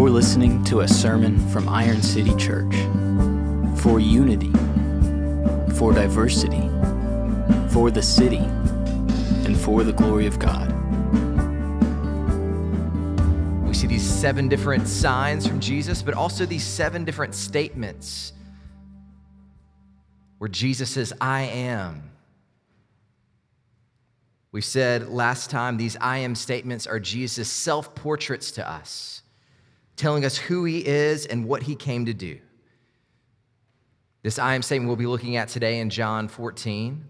You're 0.00 0.08
listening 0.08 0.64
to 0.64 0.80
a 0.80 0.88
sermon 0.88 1.38
from 1.50 1.68
Iron 1.68 2.00
City 2.00 2.34
Church. 2.36 2.74
For 3.82 4.00
unity, 4.00 4.50
for 5.74 5.92
diversity, 5.92 6.70
for 7.68 7.90
the 7.90 8.00
city, 8.02 8.38
and 8.38 9.54
for 9.54 9.84
the 9.84 9.92
glory 9.92 10.26
of 10.26 10.38
God. 10.38 10.72
We 13.68 13.74
see 13.74 13.86
these 13.86 14.02
seven 14.02 14.48
different 14.48 14.88
signs 14.88 15.46
from 15.46 15.60
Jesus, 15.60 16.00
but 16.00 16.14
also 16.14 16.46
these 16.46 16.64
seven 16.64 17.04
different 17.04 17.34
statements 17.34 18.32
where 20.38 20.48
Jesus 20.48 20.88
says, 20.88 21.12
I 21.20 21.42
am. 21.42 22.10
We 24.50 24.62
said 24.62 25.10
last 25.10 25.50
time 25.50 25.76
these 25.76 25.98
I 26.00 26.16
am 26.18 26.34
statements 26.34 26.86
are 26.86 26.98
Jesus' 26.98 27.50
self 27.50 27.94
portraits 27.94 28.50
to 28.52 28.66
us, 28.66 29.19
telling 30.00 30.24
us 30.24 30.36
who 30.36 30.64
he 30.64 30.84
is 30.84 31.26
and 31.26 31.46
what 31.46 31.62
he 31.62 31.76
came 31.76 32.06
to 32.06 32.14
do. 32.14 32.38
This 34.22 34.38
I 34.38 34.54
am 34.54 34.62
statement 34.62 34.88
we'll 34.88 34.96
be 34.96 35.06
looking 35.06 35.36
at 35.36 35.48
today 35.48 35.78
in 35.78 35.90
John 35.90 36.26
14. 36.26 37.04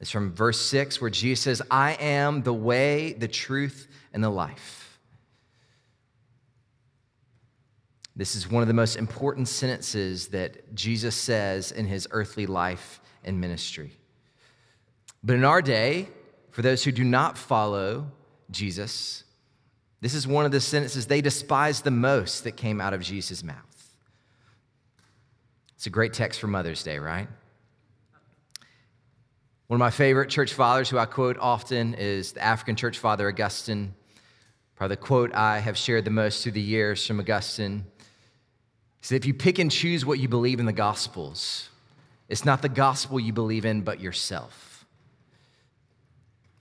It's 0.00 0.10
from 0.10 0.32
verse 0.32 0.60
6, 0.60 1.00
where 1.00 1.10
Jesus 1.10 1.42
says, 1.42 1.62
I 1.70 1.92
am 1.92 2.42
the 2.42 2.54
way, 2.54 3.12
the 3.12 3.28
truth, 3.28 3.86
and 4.12 4.24
the 4.24 4.30
life. 4.30 4.98
This 8.16 8.34
is 8.34 8.50
one 8.50 8.62
of 8.62 8.68
the 8.68 8.74
most 8.74 8.96
important 8.96 9.46
sentences 9.46 10.28
that 10.28 10.74
Jesus 10.74 11.14
says 11.14 11.72
in 11.72 11.86
his 11.86 12.08
earthly 12.10 12.46
life 12.46 13.00
and 13.24 13.40
ministry. 13.40 13.92
But 15.22 15.36
in 15.36 15.44
our 15.44 15.60
day, 15.62 16.08
for 16.50 16.62
those 16.62 16.82
who 16.82 16.92
do 16.92 17.04
not 17.04 17.36
follow 17.36 18.10
Jesus, 18.50 19.24
this 20.00 20.14
is 20.14 20.26
one 20.26 20.44
of 20.44 20.52
the 20.52 20.60
sentences 20.60 21.06
they 21.06 21.20
despise 21.20 21.82
the 21.82 21.90
most 21.90 22.44
that 22.44 22.52
came 22.52 22.80
out 22.80 22.94
of 22.94 23.02
Jesus' 23.02 23.42
mouth. 23.42 23.56
It's 25.76 25.86
a 25.86 25.90
great 25.90 26.12
text 26.12 26.40
for 26.40 26.46
Mother's 26.46 26.82
Day, 26.82 26.98
right? 26.98 27.28
One 29.66 29.76
of 29.76 29.78
my 29.78 29.90
favorite 29.90 30.30
church 30.30 30.52
fathers 30.52 30.90
who 30.90 30.98
I 30.98 31.06
quote 31.06 31.38
often 31.38 31.94
is 31.94 32.32
the 32.32 32.42
African 32.42 32.76
church 32.76 32.98
father 32.98 33.28
Augustine. 33.28 33.94
Probably 34.74 34.96
the 34.96 35.02
quote 35.02 35.34
I 35.34 35.58
have 35.58 35.76
shared 35.76 36.04
the 36.04 36.10
most 36.10 36.42
through 36.42 36.52
the 36.52 36.60
years 36.60 37.06
from 37.06 37.20
Augustine. 37.20 37.84
He 39.00 39.06
said, 39.06 39.16
If 39.16 39.26
you 39.26 39.34
pick 39.34 39.58
and 39.58 39.70
choose 39.70 40.04
what 40.04 40.18
you 40.18 40.28
believe 40.28 40.60
in 40.60 40.66
the 40.66 40.72
Gospels, 40.72 41.68
it's 42.28 42.44
not 42.44 42.62
the 42.62 42.68
gospel 42.68 43.18
you 43.18 43.32
believe 43.32 43.64
in, 43.64 43.82
but 43.82 44.00
yourself. 44.00 44.86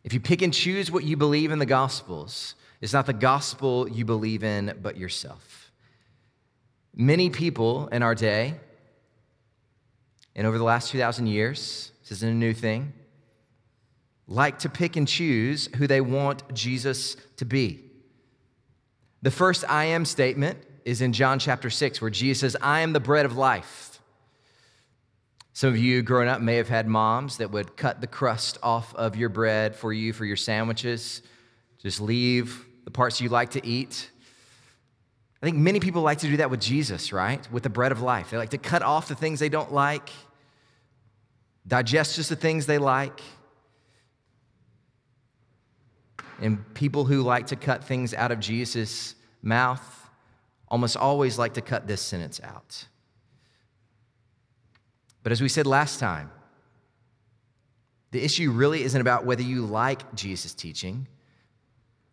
If 0.03 0.13
you 0.13 0.19
pick 0.19 0.41
and 0.41 0.53
choose 0.53 0.91
what 0.91 1.03
you 1.03 1.17
believe 1.17 1.51
in 1.51 1.59
the 1.59 1.65
Gospels, 1.65 2.55
it's 2.81 2.93
not 2.93 3.05
the 3.05 3.13
gospel 3.13 3.89
you 3.89 4.05
believe 4.05 4.43
in, 4.43 4.77
but 4.81 4.97
yourself. 4.97 5.71
Many 6.95 7.29
people 7.29 7.87
in 7.87 8.03
our 8.03 8.15
day, 8.15 8.55
and 10.35 10.47
over 10.47 10.57
the 10.57 10.63
last 10.63 10.91
2,000 10.91 11.27
years, 11.27 11.91
this 12.01 12.11
isn't 12.13 12.29
a 12.29 12.33
new 12.33 12.53
thing, 12.53 12.93
like 14.27 14.59
to 14.59 14.69
pick 14.69 14.95
and 14.95 15.07
choose 15.07 15.67
who 15.77 15.87
they 15.87 16.01
want 16.01 16.53
Jesus 16.53 17.17
to 17.37 17.45
be. 17.45 17.83
The 19.21 19.31
first 19.31 19.65
I 19.67 19.85
am 19.85 20.05
statement 20.05 20.59
is 20.85 21.01
in 21.01 21.11
John 21.11 21.39
chapter 21.39 21.69
6, 21.69 22.01
where 22.01 22.09
Jesus 22.09 22.39
says, 22.39 22.57
I 22.61 22.81
am 22.81 22.93
the 22.93 22.99
bread 22.99 23.25
of 23.25 23.35
life. 23.35 23.99
Some 25.51 25.69
of 25.69 25.77
you 25.77 26.01
growing 26.01 26.29
up 26.29 26.41
may 26.41 26.55
have 26.55 26.69
had 26.69 26.87
moms 26.87 27.37
that 27.37 27.51
would 27.51 27.75
cut 27.75 27.99
the 27.99 28.07
crust 28.07 28.57
off 28.63 28.95
of 28.95 29.17
your 29.17 29.27
bread 29.27 29.75
for 29.75 29.91
you 29.91 30.13
for 30.13 30.23
your 30.23 30.37
sandwiches. 30.37 31.21
Just 31.79 31.99
leave 31.99 32.65
the 32.89 32.93
parts 32.93 33.21
you 33.21 33.29
like 33.29 33.51
to 33.51 33.63
eat. 33.63 34.09
I 35.43 35.45
think 35.45 35.57
many 35.57 35.79
people 35.79 36.01
like 36.01 36.17
to 36.19 36.27
do 36.27 36.37
that 36.37 36.49
with 36.49 36.59
Jesus, 36.59 37.13
right? 37.13 37.47
With 37.51 37.61
the 37.61 37.69
bread 37.69 37.91
of 37.91 38.01
life. 38.01 38.31
They 38.31 38.37
like 38.37 38.49
to 38.49 38.57
cut 38.57 38.81
off 38.81 39.07
the 39.07 39.13
things 39.13 39.39
they 39.39 39.47
don't 39.47 39.71
like, 39.71 40.09
digest 41.67 42.15
just 42.15 42.29
the 42.29 42.35
things 42.35 42.65
they 42.65 42.79
like. 42.79 43.21
And 46.41 46.73
people 46.73 47.05
who 47.05 47.21
like 47.21 47.47
to 47.47 47.55
cut 47.55 47.83
things 47.83 48.15
out 48.15 48.31
of 48.31 48.39
Jesus' 48.39 49.13
mouth 49.43 50.09
almost 50.67 50.97
always 50.97 51.37
like 51.37 51.53
to 51.53 51.61
cut 51.61 51.85
this 51.85 52.01
sentence 52.01 52.41
out. 52.43 52.87
But 55.21 55.31
as 55.31 55.41
we 55.41 55.49
said 55.49 55.67
last 55.67 55.99
time, 55.99 56.31
the 58.09 58.23
issue 58.23 58.49
really 58.49 58.81
isn't 58.81 58.99
about 58.99 59.27
whether 59.27 59.43
you 59.43 59.63
like 59.63 60.15
Jesus' 60.15 60.55
teaching. 60.55 61.07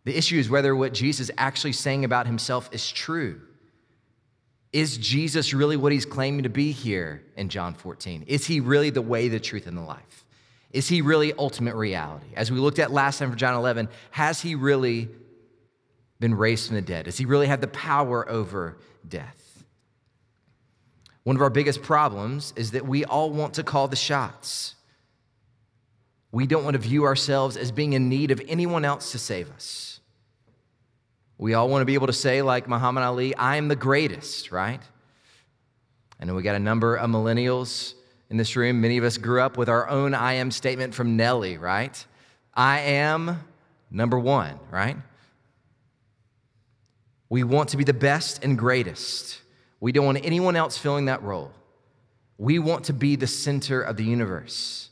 The 0.07 0.17
issue 0.17 0.39
is 0.39 0.49
whether 0.49 0.73
what 0.73 0.93
Jesus 0.93 1.29
actually 1.37 1.73
saying 1.73 2.05
about 2.05 2.27
himself 2.27 2.69
is 2.71 2.89
true. 2.89 3.41
Is 4.71 4.97
Jesus 4.97 5.53
really 5.53 5.75
what 5.75 5.91
he's 5.91 6.05
claiming 6.05 6.43
to 6.43 6.49
be 6.49 6.71
here 6.71 7.23
in 7.35 7.49
John 7.49 7.73
14? 7.73 8.23
Is 8.25 8.45
he 8.45 8.61
really 8.61 8.89
the 8.89 9.01
way, 9.01 9.27
the 9.27 9.41
truth, 9.41 9.67
and 9.67 9.77
the 9.77 9.81
life? 9.81 10.23
Is 10.71 10.87
he 10.87 11.01
really 11.01 11.33
ultimate 11.33 11.75
reality? 11.75 12.27
As 12.37 12.49
we 12.49 12.57
looked 12.57 12.79
at 12.79 12.89
last 12.89 13.19
time 13.19 13.31
for 13.31 13.35
John 13.35 13.53
11, 13.55 13.89
has 14.11 14.39
he 14.39 14.55
really 14.55 15.09
been 16.21 16.35
raised 16.35 16.67
from 16.67 16.77
the 16.77 16.81
dead? 16.81 17.03
Does 17.03 17.17
he 17.17 17.25
really 17.25 17.47
have 17.47 17.59
the 17.59 17.67
power 17.67 18.29
over 18.29 18.77
death? 19.05 19.65
One 21.23 21.35
of 21.35 21.41
our 21.41 21.49
biggest 21.49 21.81
problems 21.81 22.53
is 22.55 22.71
that 22.71 22.87
we 22.87 23.03
all 23.03 23.29
want 23.29 23.55
to 23.55 23.63
call 23.63 23.89
the 23.89 23.97
shots. 23.97 24.75
We 26.31 26.47
don't 26.47 26.63
want 26.63 26.75
to 26.75 26.79
view 26.79 27.03
ourselves 27.03 27.57
as 27.57 27.73
being 27.73 27.91
in 27.91 28.07
need 28.07 28.31
of 28.31 28.41
anyone 28.47 28.85
else 28.85 29.11
to 29.11 29.19
save 29.19 29.51
us. 29.51 29.96
We 31.37 31.53
all 31.53 31.69
want 31.69 31.81
to 31.81 31.85
be 31.85 31.93
able 31.93 32.07
to 32.07 32.13
say, 32.13 32.41
like 32.41 32.67
Muhammad 32.67 33.03
Ali, 33.03 33.35
I 33.35 33.57
am 33.57 33.67
the 33.67 33.75
greatest, 33.75 34.51
right? 34.51 34.81
I 36.19 36.25
know 36.25 36.33
we 36.33 36.41
got 36.41 36.55
a 36.55 36.59
number 36.59 36.95
of 36.95 37.09
millennials 37.09 37.93
in 38.29 38.37
this 38.37 38.55
room. 38.55 38.81
Many 38.81 38.97
of 38.97 39.03
us 39.03 39.17
grew 39.17 39.41
up 39.41 39.57
with 39.57 39.69
our 39.69 39.87
own 39.87 40.13
I 40.13 40.33
am 40.33 40.49
statement 40.49 40.95
from 40.95 41.15
Nelly, 41.15 41.57
right? 41.57 42.05
I 42.53 42.79
am 42.79 43.43
number 43.91 44.17
one, 44.17 44.59
right? 44.71 44.97
We 47.29 47.43
want 47.43 47.69
to 47.69 47.77
be 47.77 47.83
the 47.83 47.93
best 47.93 48.43
and 48.43 48.57
greatest. 48.57 49.41
We 49.79 49.91
don't 49.91 50.05
want 50.05 50.25
anyone 50.25 50.55
else 50.55 50.77
filling 50.77 51.05
that 51.05 51.21
role. 51.21 51.51
We 52.39 52.57
want 52.57 52.85
to 52.85 52.93
be 52.93 53.15
the 53.15 53.27
center 53.27 53.81
of 53.81 53.97
the 53.97 54.03
universe. 54.03 54.89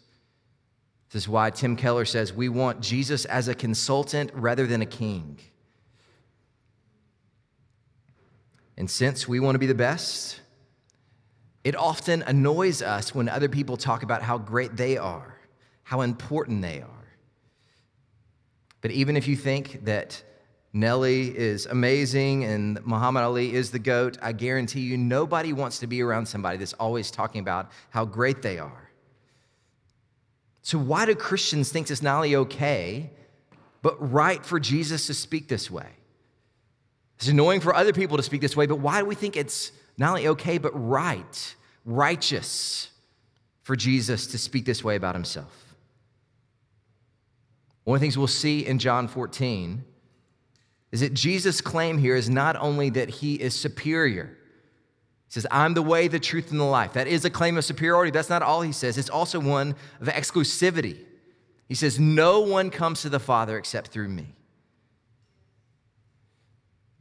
This 1.11 1.23
is 1.23 1.29
why 1.29 1.49
Tim 1.49 1.75
Keller 1.75 2.05
says 2.05 2.33
we 2.33 2.49
want 2.49 2.81
Jesus 2.81 3.25
as 3.25 3.47
a 3.47 3.55
consultant 3.55 4.31
rather 4.33 4.67
than 4.67 4.81
a 4.81 4.85
king. 4.85 5.39
And 8.77 8.89
since 8.89 9.27
we 9.27 9.39
want 9.39 9.55
to 9.55 9.59
be 9.59 9.67
the 9.67 9.75
best, 9.75 10.41
it 11.63 11.75
often 11.75 12.21
annoys 12.23 12.81
us 12.81 13.15
when 13.15 13.29
other 13.29 13.49
people 13.49 13.77
talk 13.77 14.03
about 14.03 14.21
how 14.21 14.37
great 14.37 14.75
they 14.75 14.97
are, 14.97 15.39
how 15.83 16.01
important 16.01 16.61
they 16.61 16.81
are. 16.81 16.89
But 18.81 18.91
even 18.91 19.17
if 19.17 19.27
you 19.27 19.35
think 19.35 19.85
that 19.85 20.21
Nelly 20.75 21.35
is 21.35 21.67
amazing 21.67 22.43
and 22.43 22.85
Muhammad 22.85 23.23
Ali 23.23 23.53
is 23.53 23.71
the 23.71 23.79
GOAT. 23.79 24.17
I 24.21 24.33
guarantee 24.33 24.81
you, 24.81 24.97
nobody 24.97 25.53
wants 25.53 25.79
to 25.79 25.87
be 25.87 26.01
around 26.01 26.25
somebody 26.25 26.57
that's 26.57 26.73
always 26.73 27.09
talking 27.09 27.39
about 27.39 27.71
how 27.91 28.03
great 28.03 28.41
they 28.41 28.59
are. 28.59 28.91
So, 30.63 30.77
why 30.77 31.05
do 31.05 31.15
Christians 31.15 31.71
think 31.71 31.89
it's 31.89 32.01
not 32.01 32.17
only 32.17 32.35
okay, 32.35 33.09
but 33.81 34.11
right 34.11 34.45
for 34.45 34.59
Jesus 34.59 35.07
to 35.07 35.13
speak 35.13 35.47
this 35.47 35.71
way? 35.71 35.87
It's 37.17 37.27
annoying 37.27 37.61
for 37.61 37.73
other 37.73 37.93
people 37.93 38.17
to 38.17 38.23
speak 38.23 38.41
this 38.41 38.55
way, 38.55 38.65
but 38.65 38.79
why 38.79 38.99
do 38.99 39.05
we 39.05 39.15
think 39.15 39.37
it's 39.37 39.71
not 39.97 40.09
only 40.09 40.27
okay, 40.29 40.57
but 40.57 40.71
right, 40.71 41.55
righteous 41.85 42.89
for 43.63 43.75
Jesus 43.75 44.27
to 44.27 44.37
speak 44.37 44.65
this 44.65 44.83
way 44.83 44.95
about 44.95 45.15
himself? 45.15 45.75
One 47.85 47.95
of 47.95 48.01
the 48.01 48.05
things 48.05 48.17
we'll 48.17 48.27
see 48.27 48.65
in 48.65 48.79
John 48.79 49.07
14 49.07 49.83
is 50.91 51.01
that 51.01 51.13
Jesus' 51.13 51.61
claim 51.61 51.97
here 51.97 52.15
is 52.15 52.29
not 52.29 52.55
only 52.55 52.89
that 52.91 53.09
he 53.09 53.35
is 53.35 53.53
superior. 53.53 54.35
He 55.27 55.33
says, 55.33 55.45
I'm 55.51 55.73
the 55.73 55.81
way, 55.81 56.07
the 56.07 56.19
truth, 56.19 56.51
and 56.51 56.59
the 56.59 56.65
life. 56.65 56.93
That 56.93 57.07
is 57.07 57.25
a 57.25 57.29
claim 57.29 57.57
of 57.57 57.65
superiority. 57.65 58.11
That's 58.11 58.29
not 58.29 58.41
all 58.41 58.61
he 58.61 58.71
says, 58.71 58.97
it's 58.97 59.09
also 59.09 59.39
one 59.39 59.75
of 60.01 60.07
exclusivity. 60.07 60.99
He 61.67 61.75
says, 61.75 61.99
No 61.99 62.41
one 62.41 62.69
comes 62.69 63.01
to 63.01 63.09
the 63.09 63.19
Father 63.19 63.57
except 63.57 63.89
through 63.89 64.09
me. 64.09 64.35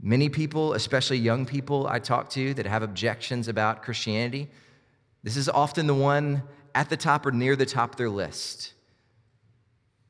Many 0.07 0.29
people, 0.29 0.75
especially 0.75 1.17
young 1.17 1.47
people 1.47 1.87
I 1.87 1.99
talk 1.99 2.29
to 2.33 2.53
that 2.55 2.67
have 2.67 2.83
objections 2.83 3.49
about 3.49 3.83
Christianity, 3.83 4.51
this 5.23 5.35
is 5.35 5.49
often 5.49 5.87
the 5.87 5.95
one 5.95 6.43
at 6.75 6.91
the 6.91 6.97
top 6.99 7.25
or 7.25 7.33
near 7.33 7.57
the 7.57 7.65
top 7.65 7.93
of 7.93 7.97
their 7.97 8.11
list. 8.11 8.75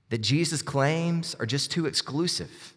That 0.09 0.19
Jesus' 0.19 0.63
claims 0.63 1.37
are 1.37 1.47
just 1.47 1.71
too 1.71 1.87
exclusive. 1.87 2.75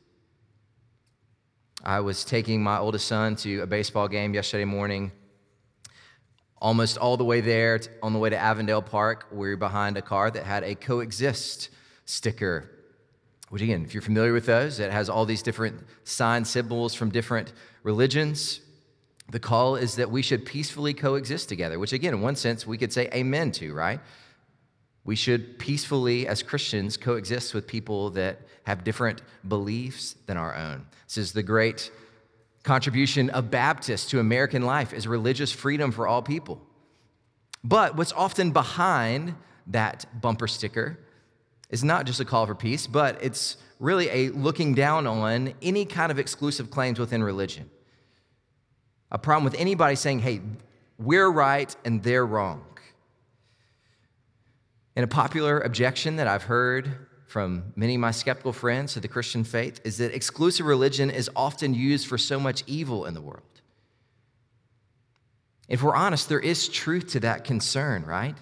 I 1.83 2.01
was 2.01 2.23
taking 2.23 2.61
my 2.61 2.77
oldest 2.77 3.07
son 3.07 3.35
to 3.37 3.61
a 3.61 3.67
baseball 3.67 4.07
game 4.07 4.35
yesterday 4.35 4.65
morning. 4.65 5.11
Almost 6.61 6.99
all 6.99 7.17
the 7.17 7.25
way 7.25 7.41
there, 7.41 7.79
on 8.03 8.13
the 8.13 8.19
way 8.19 8.29
to 8.29 8.37
Avondale 8.37 8.83
Park, 8.83 9.25
we 9.31 9.49
were 9.49 9.57
behind 9.57 9.97
a 9.97 10.03
car 10.03 10.29
that 10.29 10.43
had 10.43 10.63
a 10.63 10.75
coexist 10.75 11.69
sticker. 12.05 12.76
Which, 13.49 13.61
again, 13.61 13.85
if 13.85 13.93
you're 13.93 14.01
familiar 14.01 14.33
with 14.33 14.45
those, 14.45 14.79
it 14.79 14.91
has 14.91 15.09
all 15.09 15.25
these 15.25 15.41
different 15.41 15.79
sign 16.03 16.43
symbols 16.43 16.93
from 16.93 17.09
different 17.09 17.53
religions. 17.83 18.59
The 19.31 19.39
call 19.39 19.75
is 19.75 19.95
that 19.95 20.11
we 20.11 20.21
should 20.21 20.45
peacefully 20.45 20.93
coexist 20.93 21.47
together, 21.47 21.79
which, 21.79 21.93
again, 21.93 22.13
in 22.13 22.21
one 22.21 22.35
sense, 22.35 22.67
we 22.67 22.77
could 22.77 22.91
say 22.91 23.09
amen 23.13 23.51
to, 23.53 23.73
right? 23.73 23.99
We 25.05 25.15
should 25.15 25.57
peacefully, 25.59 26.27
as 26.27 26.43
Christians, 26.43 26.97
coexist 26.97 27.53
with 27.53 27.67
people 27.67 28.09
that 28.11 28.41
have 28.65 28.83
different 28.83 29.21
beliefs 29.47 30.15
than 30.25 30.35
our 30.35 30.53
own. 30.53 30.85
This 31.07 31.17
is 31.17 31.31
the 31.31 31.43
great 31.43 31.89
contribution 32.63 33.29
of 33.29 33.49
Baptists 33.49 34.09
to 34.09 34.19
American 34.19 34.63
life 34.63 34.91
is 34.91 35.07
religious 35.07 35.53
freedom 35.53 35.93
for 35.93 36.05
all 36.05 36.21
people. 36.21 36.61
But 37.63 37.95
what's 37.95 38.11
often 38.11 38.51
behind 38.51 39.35
that 39.67 40.05
bumper 40.21 40.47
sticker 40.47 40.99
is 41.69 41.83
not 41.83 42.05
just 42.05 42.19
a 42.19 42.25
call 42.25 42.45
for 42.45 42.55
peace, 42.55 42.87
but 42.87 43.17
it's 43.21 43.57
really 43.79 44.09
a 44.09 44.29
looking 44.29 44.73
down 44.73 45.05
on 45.05 45.53
any 45.61 45.85
kind 45.85 46.11
of 46.11 46.19
exclusive 46.19 46.71
claims 46.71 46.99
within 46.99 47.23
religion. 47.23 47.69
A 49.11 49.17
problem 49.17 49.43
with 49.43 49.55
anybody 49.59 49.95
saying, 49.95 50.19
hey, 50.19 50.41
we're 50.97 51.29
right 51.29 51.73
and 51.85 52.01
they're 52.03 52.25
wrong. 52.25 52.65
And 54.95 55.03
a 55.03 55.07
popular 55.07 55.59
objection 55.59 56.15
that 56.15 56.27
I've 56.27 56.43
heard 56.43 57.07
from 57.27 57.73
many 57.75 57.95
of 57.95 58.01
my 58.01 58.11
skeptical 58.11 58.53
friends 58.53 58.93
to 58.93 58.99
the 58.99 59.07
Christian 59.07 59.43
faith 59.43 59.79
is 59.83 59.97
that 59.97 60.15
exclusive 60.15 60.65
religion 60.65 61.11
is 61.11 61.29
often 61.35 61.73
used 61.73 62.07
for 62.07 62.17
so 62.17 62.39
much 62.39 62.63
evil 62.65 63.05
in 63.05 63.13
the 63.13 63.21
world. 63.21 63.43
If 65.67 65.83
we're 65.83 65.95
honest, 65.95 66.29
there 66.29 66.39
is 66.39 66.69
truth 66.69 67.09
to 67.09 67.19
that 67.19 67.43
concern, 67.43 68.05
right? 68.05 68.35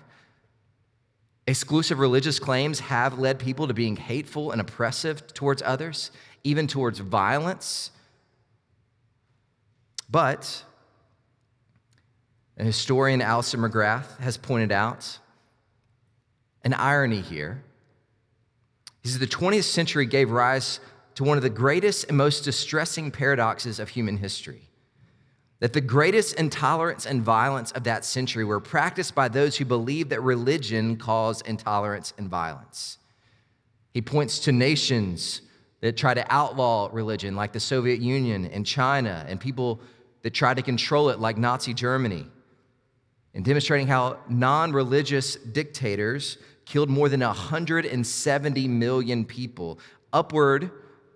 Exclusive 1.48 2.00
religious 2.00 2.40
claims 2.40 2.80
have 2.80 3.20
led 3.20 3.38
people 3.38 3.68
to 3.68 3.74
being 3.74 3.96
hateful 3.96 4.52
and 4.52 4.60
oppressive 4.60 5.28
towards 5.34 5.62
others, 5.62 6.10
even 6.44 6.66
towards 6.66 7.00
violence. 7.00 7.92
But 10.10 10.64
a 12.58 12.64
historian, 12.64 13.22
Alister 13.22 13.58
McGrath, 13.58 14.18
has 14.20 14.38
pointed 14.38 14.72
out 14.72 15.20
an 16.64 16.74
irony 16.74 17.22
here. 17.22 17.64
He 19.04 19.10
says 19.10 19.20
the 19.20 19.28
20th 19.28 19.66
century 19.66 20.08
gave 20.08 20.32
rise 20.32 20.80
to 21.14 21.24
one 21.24 21.38
of 21.38 21.44
the 21.44 21.50
greatest 21.50 22.08
and 22.08 22.18
most 22.18 22.44
distressing 22.44 23.12
paradoxes 23.12 23.80
of 23.80 23.90
human 23.90 24.18
history 24.18 24.65
that 25.60 25.74
the 25.74 25.82
greatest 25.82 26.36
intolerance 26.36 27.06
and 27.06 27.22
violence 27.22 27.72
of 27.72 27.84
that 27.86 28.04
century 28.04 28.44
were 28.44 28.60
practiced 28.60 29.16
by 29.16 29.28
those 29.28 29.58
who 29.58 29.66
believed 29.66 30.10
that 30.10 30.22
religion 30.22 30.98
caused 30.98 31.48
intolerance 31.48 32.14
and 32.18 32.30
violence. 32.30 32.98
He 33.94 34.02
points 34.02 34.40
to 34.40 34.52
nations 34.52 35.42
that 35.80 35.96
try 35.96 36.14
to 36.14 36.26
outlaw 36.30 36.90
religion, 36.92 37.36
like 37.36 37.54
the 37.54 37.60
Soviet 37.60 38.02
Union 38.02 38.46
and 38.48 38.66
China, 38.66 39.26
and 39.30 39.40
people 39.40 39.80
that 40.24 40.34
try 40.34 40.54
to 40.54 40.62
control 40.62 41.10
it, 41.10 41.20
like 41.20 41.38
Nazi 41.38 41.74
Germany, 41.74 42.26
and 43.34 43.46
demonstrating 43.46 43.88
how 43.88 44.18
non 44.28 44.74
religious 44.74 45.36
dictators 45.36 46.38
killed 46.66 46.90
more 46.90 47.08
than 47.08 47.22
170 47.22 48.68
million 48.68 49.24
people, 49.24 49.80
upward 50.12 50.72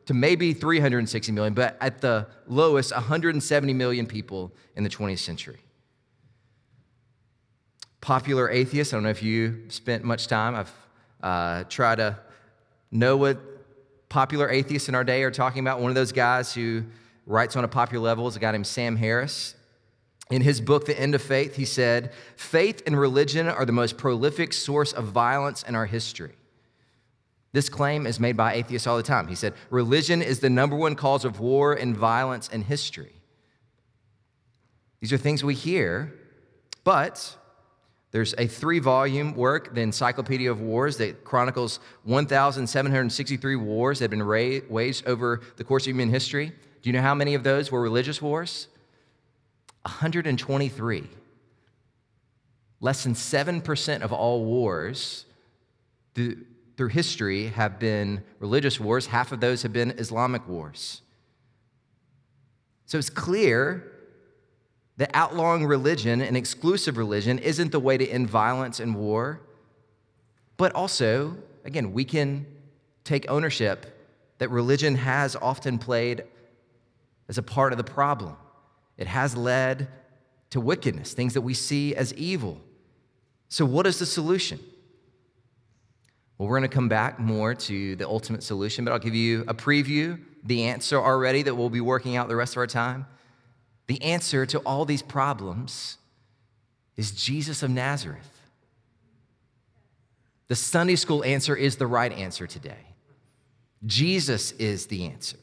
to 0.09 0.15
maybe 0.15 0.53
360 0.53 1.31
million, 1.33 1.53
but 1.53 1.77
at 1.79 2.01
the 2.01 2.25
lowest, 2.47 2.91
170 2.91 3.73
million 3.75 4.07
people 4.07 4.51
in 4.75 4.83
the 4.83 4.89
20th 4.89 5.19
century. 5.19 5.59
Popular 8.01 8.49
atheists, 8.49 8.91
I 8.91 8.95
don't 8.95 9.03
know 9.03 9.11
if 9.11 9.21
you 9.21 9.65
spent 9.67 10.03
much 10.03 10.25
time, 10.25 10.55
I've 10.55 10.73
uh, 11.21 11.63
tried 11.69 11.97
to 11.97 12.17
know 12.89 13.17
what 13.17 13.37
popular 14.09 14.49
atheists 14.49 14.89
in 14.89 14.95
our 14.95 15.03
day 15.03 15.21
are 15.21 15.29
talking 15.29 15.59
about. 15.59 15.79
One 15.79 15.91
of 15.91 15.95
those 15.95 16.11
guys 16.11 16.55
who 16.55 16.85
writes 17.27 17.55
on 17.55 17.63
a 17.63 17.67
popular 17.67 18.03
level 18.03 18.27
is 18.27 18.35
a 18.35 18.39
guy 18.39 18.51
named 18.51 18.65
Sam 18.65 18.95
Harris. 18.95 19.53
In 20.31 20.41
his 20.41 20.59
book, 20.59 20.87
The 20.87 20.99
End 20.99 21.13
of 21.13 21.21
Faith, 21.21 21.55
he 21.55 21.65
said, 21.65 22.13
Faith 22.35 22.81
and 22.87 22.99
religion 22.99 23.47
are 23.47 23.63
the 23.63 23.73
most 23.73 23.95
prolific 23.95 24.53
source 24.53 24.91
of 24.91 25.05
violence 25.05 25.61
in 25.61 25.75
our 25.75 25.85
history. 25.85 26.38
This 27.51 27.69
claim 27.69 28.05
is 28.05 28.19
made 28.19 28.37
by 28.37 28.53
atheists 28.53 28.85
all 28.85 28.97
the 28.97 29.03
time. 29.03 29.27
He 29.27 29.35
said, 29.35 29.53
Religion 29.69 30.21
is 30.21 30.39
the 30.39 30.49
number 30.49 30.75
one 30.75 30.95
cause 30.95 31.25
of 31.25 31.39
war 31.39 31.73
and 31.73 31.97
violence 31.97 32.47
in 32.49 32.61
history. 32.61 33.13
These 34.99 35.13
are 35.13 35.17
things 35.17 35.43
we 35.43 35.55
hear, 35.55 36.13
but 36.83 37.35
there's 38.11 38.33
a 38.37 38.47
three 38.47 38.79
volume 38.79 39.35
work, 39.35 39.73
the 39.73 39.81
Encyclopedia 39.81 40.51
of 40.51 40.61
Wars, 40.61 40.97
that 40.97 41.23
chronicles 41.23 41.79
1,763 42.03 43.55
wars 43.55 43.99
that 43.99 44.11
have 44.11 44.11
been 44.11 44.27
waged 44.69 45.07
over 45.07 45.41
the 45.57 45.63
course 45.63 45.83
of 45.83 45.91
human 45.91 46.09
history. 46.09 46.51
Do 46.81 46.89
you 46.89 46.93
know 46.93 47.01
how 47.01 47.15
many 47.15 47.35
of 47.35 47.43
those 47.43 47.71
were 47.71 47.81
religious 47.81 48.21
wars? 48.21 48.67
123. 49.83 51.07
Less 52.81 53.03
than 53.03 53.13
7% 53.13 54.01
of 54.01 54.13
all 54.13 54.45
wars 54.45 55.25
through 56.79 56.87
history 56.87 57.47
have 57.47 57.77
been 57.77 58.23
religious 58.39 58.79
wars, 58.79 59.07
half 59.07 59.33
of 59.33 59.41
those 59.41 59.63
have 59.63 59.73
been 59.73 59.91
Islamic 59.97 60.47
wars. 60.47 61.01
So 62.85 62.97
it's 62.97 63.09
clear 63.09 63.83
that 64.95 65.11
outlawing 65.13 65.65
religion 65.65 66.21
and 66.21 66.37
exclusive 66.37 66.95
religion 66.95 67.37
isn't 67.37 67.73
the 67.73 67.81
way 67.81 67.97
to 67.97 68.07
end 68.07 68.29
violence 68.29 68.79
and 68.79 68.95
war, 68.95 69.41
but 70.55 70.71
also, 70.71 71.35
again, 71.65 71.91
we 71.91 72.05
can 72.05 72.45
take 73.03 73.29
ownership 73.29 73.85
that 74.37 74.49
religion 74.49 74.95
has 74.95 75.35
often 75.35 75.79
played 75.79 76.23
as 77.27 77.37
a 77.37 77.43
part 77.43 77.73
of 77.73 77.77
the 77.77 77.83
problem. 77.83 78.37
It 78.97 79.07
has 79.07 79.35
led 79.35 79.89
to 80.51 80.61
wickedness, 80.61 81.11
things 81.11 81.33
that 81.33 81.41
we 81.41 81.53
see 81.53 81.93
as 81.93 82.13
evil. 82.13 82.61
So, 83.49 83.65
what 83.65 83.85
is 83.85 83.99
the 83.99 84.05
solution? 84.05 84.61
Well, 86.39 86.47
we're 86.47 86.57
going 86.57 86.69
to 86.69 86.73
come 86.73 86.87
back 86.87 87.19
more 87.19 87.53
to 87.53 87.95
the 87.97 88.07
ultimate 88.07 88.43
solution, 88.43 88.85
but 88.85 88.93
I'll 88.93 88.99
give 88.99 89.13
you 89.13 89.43
a 89.49 89.53
preview, 89.53 90.17
the 90.45 90.63
answer 90.63 90.97
already 90.97 91.43
that 91.43 91.53
we'll 91.53 91.69
be 91.69 91.81
working 91.81 92.15
out 92.15 92.29
the 92.29 92.35
rest 92.37 92.53
of 92.53 92.59
our 92.59 92.67
time. 92.67 93.05
The 93.87 94.01
answer 94.01 94.45
to 94.45 94.59
all 94.59 94.85
these 94.85 95.01
problems 95.01 95.97
is 96.95 97.11
Jesus 97.11 97.61
of 97.61 97.69
Nazareth. 97.69 98.39
The 100.47 100.55
Sunday 100.55 100.95
school 100.95 101.25
answer 101.25 101.57
is 101.57 101.75
the 101.75 101.87
right 101.87 102.13
answer 102.13 102.47
today. 102.47 102.95
Jesus 103.85 104.53
is 104.53 104.87
the 104.87 105.07
answer. 105.07 105.37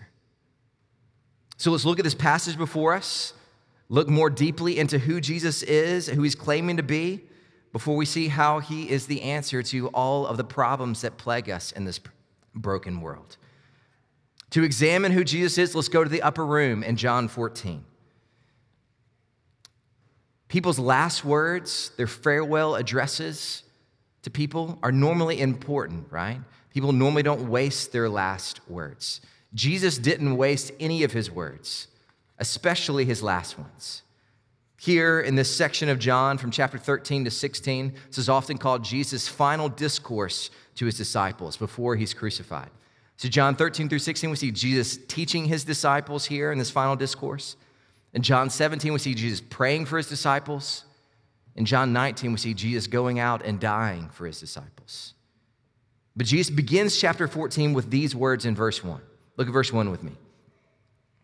So 1.59 1.73
let's 1.73 1.85
look 1.85 1.99
at 1.99 2.05
this 2.05 2.15
passage 2.15 2.57
before 2.57 2.95
us, 2.95 3.35
look 3.91 4.09
more 4.09 4.31
deeply 4.31 4.79
into 4.79 4.99
who 4.99 5.21
Jesus 5.21 5.63
is, 5.63 6.07
who 6.09 6.23
he's 6.23 6.35
claiming 6.35 6.79
to 6.79 6.83
be 6.83 7.26
before 7.77 7.95
we 7.95 8.07
see 8.07 8.29
how 8.29 8.59
he 8.59 8.89
is 8.89 9.07
the 9.07 9.21
answer 9.21 9.63
to 9.63 9.89
all 9.89 10.27
of 10.27 10.39
the 10.39 10.45
problems 10.45 11.03
that 11.03 11.19
plague 11.19 11.51
us 11.51 11.73
in 11.73 11.85
this 11.85 12.01
broken 12.55 13.03
world. 13.03 13.37
To 14.53 14.63
examine 14.63 15.13
who 15.13 15.23
Jesus 15.23 15.59
is, 15.59 15.75
let's 15.75 15.91
go 15.91 16.03
to 16.03 16.09
the 16.09 16.23
upper 16.23 16.47
room 16.47 16.83
in 16.83 16.97
John 16.97 17.29
14. 17.29 17.85
People's 20.49 20.79
last 20.79 21.23
words, 21.23 21.91
their 21.99 22.07
farewell 22.07 22.77
addresses 22.77 23.63
to 24.23 24.31
people, 24.31 24.79
are 24.83 24.91
normally 24.91 25.39
important, 25.39 26.07
right? 26.11 26.41
People 26.73 26.93
normally 26.93 27.25
don't 27.25 27.51
waste 27.51 27.93
their 27.93 28.09
last 28.09 28.67
words. 28.71 29.21
Jesus 29.53 29.99
didn't 29.99 30.39
waste 30.39 30.73
any 30.81 31.03
of 31.03 31.13
his 31.13 31.31
words, 31.31 31.89
especially 32.39 33.05
his 33.05 33.23
last 33.23 33.59
ones. 33.59 34.01
Here 34.79 35.21
in 35.21 35.37
this 35.37 35.55
section 35.55 35.89
of 35.89 35.99
John 35.99 36.37
from 36.37 36.51
chapter 36.51 36.77
13 36.79 37.25
to 37.25 37.31
16, 37.31 37.95
this 38.09 38.19
is 38.19 38.29
often 38.29 38.59
called 38.59 38.85
Jesus' 38.85 39.27
final 39.27 39.69
discourse 39.69 40.51
to 40.75 40.85
his 40.85 40.97
disciples 40.97 41.57
before 41.57 41.97
he's 41.97 42.13
crucified. 42.13 42.71
So, 43.17 43.29
John 43.29 43.57
13 43.57 43.89
through 43.89 44.01
16, 44.01 44.29
we 44.29 44.37
see 44.37 44.51
Jesus 44.51 44.99
teaching 45.09 45.47
his 45.47 45.65
disciples 45.65 46.27
here 46.27 46.53
in 46.53 46.59
this 46.59 46.71
final 46.71 46.97
discourse. 46.97 47.57
In 48.13 48.21
John 48.21 48.51
17, 48.51 48.93
we 48.93 48.99
see 48.99 49.15
Jesus 49.15 49.41
praying 49.41 49.87
for 49.87 49.97
his 49.97 50.09
disciples. 50.09 50.85
In 51.55 51.65
John 51.65 51.95
19, 51.95 52.33
we 52.33 52.39
see 52.39 52.53
Jesus 52.53 52.87
going 52.87 53.19
out 53.19 53.43
and 53.45 53.59
dying 53.59 54.11
for 54.11 54.27
his 54.27 54.39
disciples. 54.39 55.15
But 56.15 56.27
Jesus 56.27 56.51
begins 56.55 56.99
chapter 56.99 57.27
14 57.27 57.73
with 57.73 57.91
these 57.91 58.15
words 58.15 58.45
in 58.45 58.55
verse 58.55 58.85
1. 58.85 59.01
Look 59.39 59.49
at 59.49 59.53
verse 59.53 59.73
1 59.73 59.91
with 59.91 60.03
me. 60.03 60.13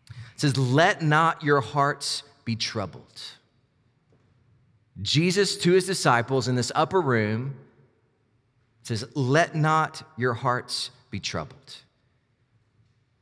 It 0.09 0.41
says, 0.41 0.57
Let 0.57 1.03
not 1.03 1.43
your 1.43 1.61
hearts 1.61 2.23
be 2.45 2.55
troubled. 2.55 3.21
Jesus 5.01 5.57
to 5.57 5.71
his 5.71 5.85
disciples 5.85 6.47
in 6.47 6.55
this 6.55 6.71
upper 6.75 7.01
room 7.01 7.55
says, 8.83 9.05
Let 9.15 9.55
not 9.55 10.03
your 10.17 10.33
hearts 10.33 10.91
be 11.09 11.19
troubled. 11.19 11.77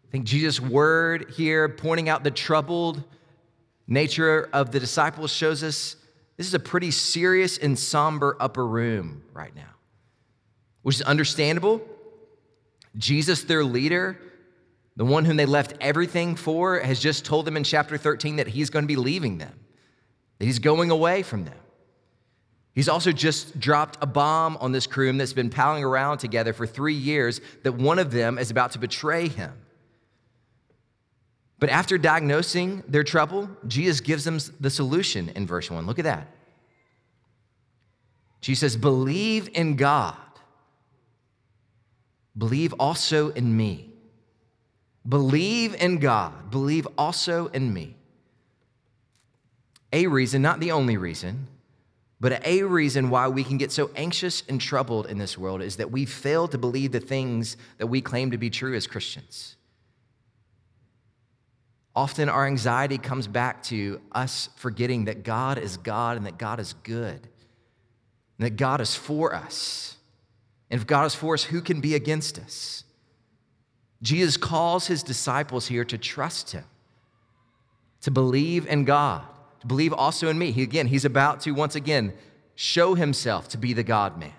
I 0.06 0.12
think 0.12 0.26
Jesus' 0.26 0.60
word 0.60 1.32
here, 1.38 1.70
pointing 1.70 2.10
out 2.10 2.24
the 2.24 2.32
troubled 2.32 3.04
nature 3.88 4.50
of 4.52 4.72
the 4.72 4.80
disciples, 4.80 5.32
shows 5.32 5.64
us 5.64 5.96
this 6.36 6.48
is 6.48 6.54
a 6.54 6.60
pretty 6.60 6.92
serious 6.92 7.58
and 7.58 7.78
somber 7.78 8.36
upper 8.40 8.66
room 8.66 9.24
right 9.34 9.56
now, 9.56 9.76
which 10.82 10.96
is 10.96 11.02
understandable. 11.04 11.82
Jesus, 12.98 13.44
their 13.44 13.64
leader, 13.64 14.20
the 14.98 15.06
one 15.06 15.24
whom 15.24 15.38
they 15.38 15.46
left 15.46 15.76
everything 15.80 16.36
for, 16.36 16.80
has 16.80 17.00
just 17.00 17.24
told 17.24 17.46
them 17.46 17.56
in 17.56 17.64
chapter 17.64 17.98
13 17.98 18.38
that 18.38 18.48
he's 18.48 18.70
going 18.70 18.84
to 18.84 18.88
be 18.88 18.98
leaving 18.98 19.38
them. 19.38 19.54
that 20.40 20.46
he's 20.46 20.60
going 20.60 20.90
away 20.90 21.22
from 21.22 21.46
them. 21.46 21.61
He's 22.74 22.88
also 22.88 23.12
just 23.12 23.60
dropped 23.60 23.98
a 24.02 24.06
bomb 24.06 24.58
on 24.62 24.72
this 24.72 24.88
crew 24.88 25.12
that's 25.14 25.34
been 25.34 25.50
palling 25.50 25.84
around 25.84 26.20
together 26.20 26.54
for 26.54 26.66
three 26.66 26.94
years 26.94 27.42
that 27.64 27.74
one 27.74 28.00
of 28.00 28.12
them 28.12 28.38
is 28.38 28.50
about 28.50 28.72
to 28.72 28.80
betray 28.80 29.28
him. 29.28 29.52
But 31.60 31.70
after 31.70 31.98
diagnosing 31.98 32.84
their 32.88 33.04
trouble, 33.04 33.50
Jesus 33.68 34.00
gives 34.00 34.24
them 34.24 34.40
the 34.60 34.70
solution 34.70 35.30
in 35.30 35.46
verse 35.46 35.70
1. 35.70 35.86
Look 35.86 36.00
at 36.00 36.06
that. 36.06 36.28
Jesus 38.40 38.74
says, 38.74 38.82
Believe 38.82 39.50
in 39.54 39.76
God, 39.76 40.16
believe 42.36 42.74
also 42.80 43.30
in 43.30 43.56
me. 43.56 43.90
Believe 45.08 45.76
in 45.76 45.98
God, 45.98 46.52
believe 46.52 46.88
also 46.98 47.48
in 47.48 47.74
me. 47.74 47.96
A 49.94 50.08
reason, 50.08 50.42
not 50.42 50.60
the 50.60 50.72
only 50.72 50.98
reason, 50.98 51.48
but 52.22 52.46
a 52.46 52.62
reason 52.62 53.10
why 53.10 53.28
we 53.28 53.44
can 53.44 53.58
get 53.58 53.72
so 53.72 53.90
anxious 53.96 54.44
and 54.48 54.62
troubled 54.62 55.08
in 55.08 55.18
this 55.18 55.40
world 55.40 55.64
is 55.64 55.78
that 55.78 55.90
we 55.90 56.06
fail 56.06 56.48
to 56.50 56.58
believe 56.60 56.92
the 56.92 57.00
things 57.00 57.58
that 57.80 57.88
we 57.88 58.00
claim 58.00 58.30
to 58.30 58.38
be 58.38 58.52
true 58.52 58.76
as 58.76 58.86
Christians. 58.86 59.56
Often 61.96 62.30
our 62.30 62.46
anxiety 62.46 63.00
comes 63.00 63.26
back 63.26 63.64
to 63.64 64.00
us 64.12 64.50
forgetting 64.56 65.06
that 65.06 65.24
God 65.24 65.58
is 65.58 65.78
God 65.78 66.16
and 66.16 66.28
that 66.28 66.38
God 66.38 66.60
is 66.60 66.74
good, 66.84 67.28
and 68.38 68.46
that 68.46 68.56
God 68.56 68.82
is 68.82 68.96
for 68.96 69.34
us. 69.34 69.98
And 70.70 70.80
if 70.80 70.86
God 70.86 71.08
is 71.08 71.16
for 71.16 71.34
us, 71.34 71.46
who 71.46 71.60
can 71.60 71.82
be 71.82 71.96
against 71.96 72.38
us? 72.38 72.84
Jesus 74.04 74.38
calls 74.38 74.86
his 74.86 75.02
disciples 75.02 75.66
here 75.68 75.86
to 75.86 75.98
trust 75.98 76.52
him, 76.52 76.66
to 78.02 78.12
believe 78.12 78.68
in 78.68 78.86
God 78.86 79.24
believe 79.68 79.94
also 79.94 80.28
in 80.30 80.38
me. 80.38 80.52
He, 80.52 80.64
again, 80.64 80.88
he's 80.88 81.06
about 81.06 81.42
to 81.42 81.52
once 81.52 81.76
again 81.76 82.14
show 82.56 82.96
himself 82.96 83.48
to 83.50 83.58
be 83.58 83.74
the 83.74 83.84
God 83.84 84.18
man. 84.18 84.34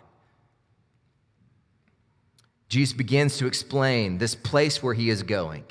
Jesus 2.69 2.95
begins 2.95 3.37
to 3.38 3.47
explain 3.47 4.19
this 4.19 4.35
place 4.35 4.83
where 4.83 4.95
he 4.95 5.11
is 5.11 5.23
going. 5.23 5.64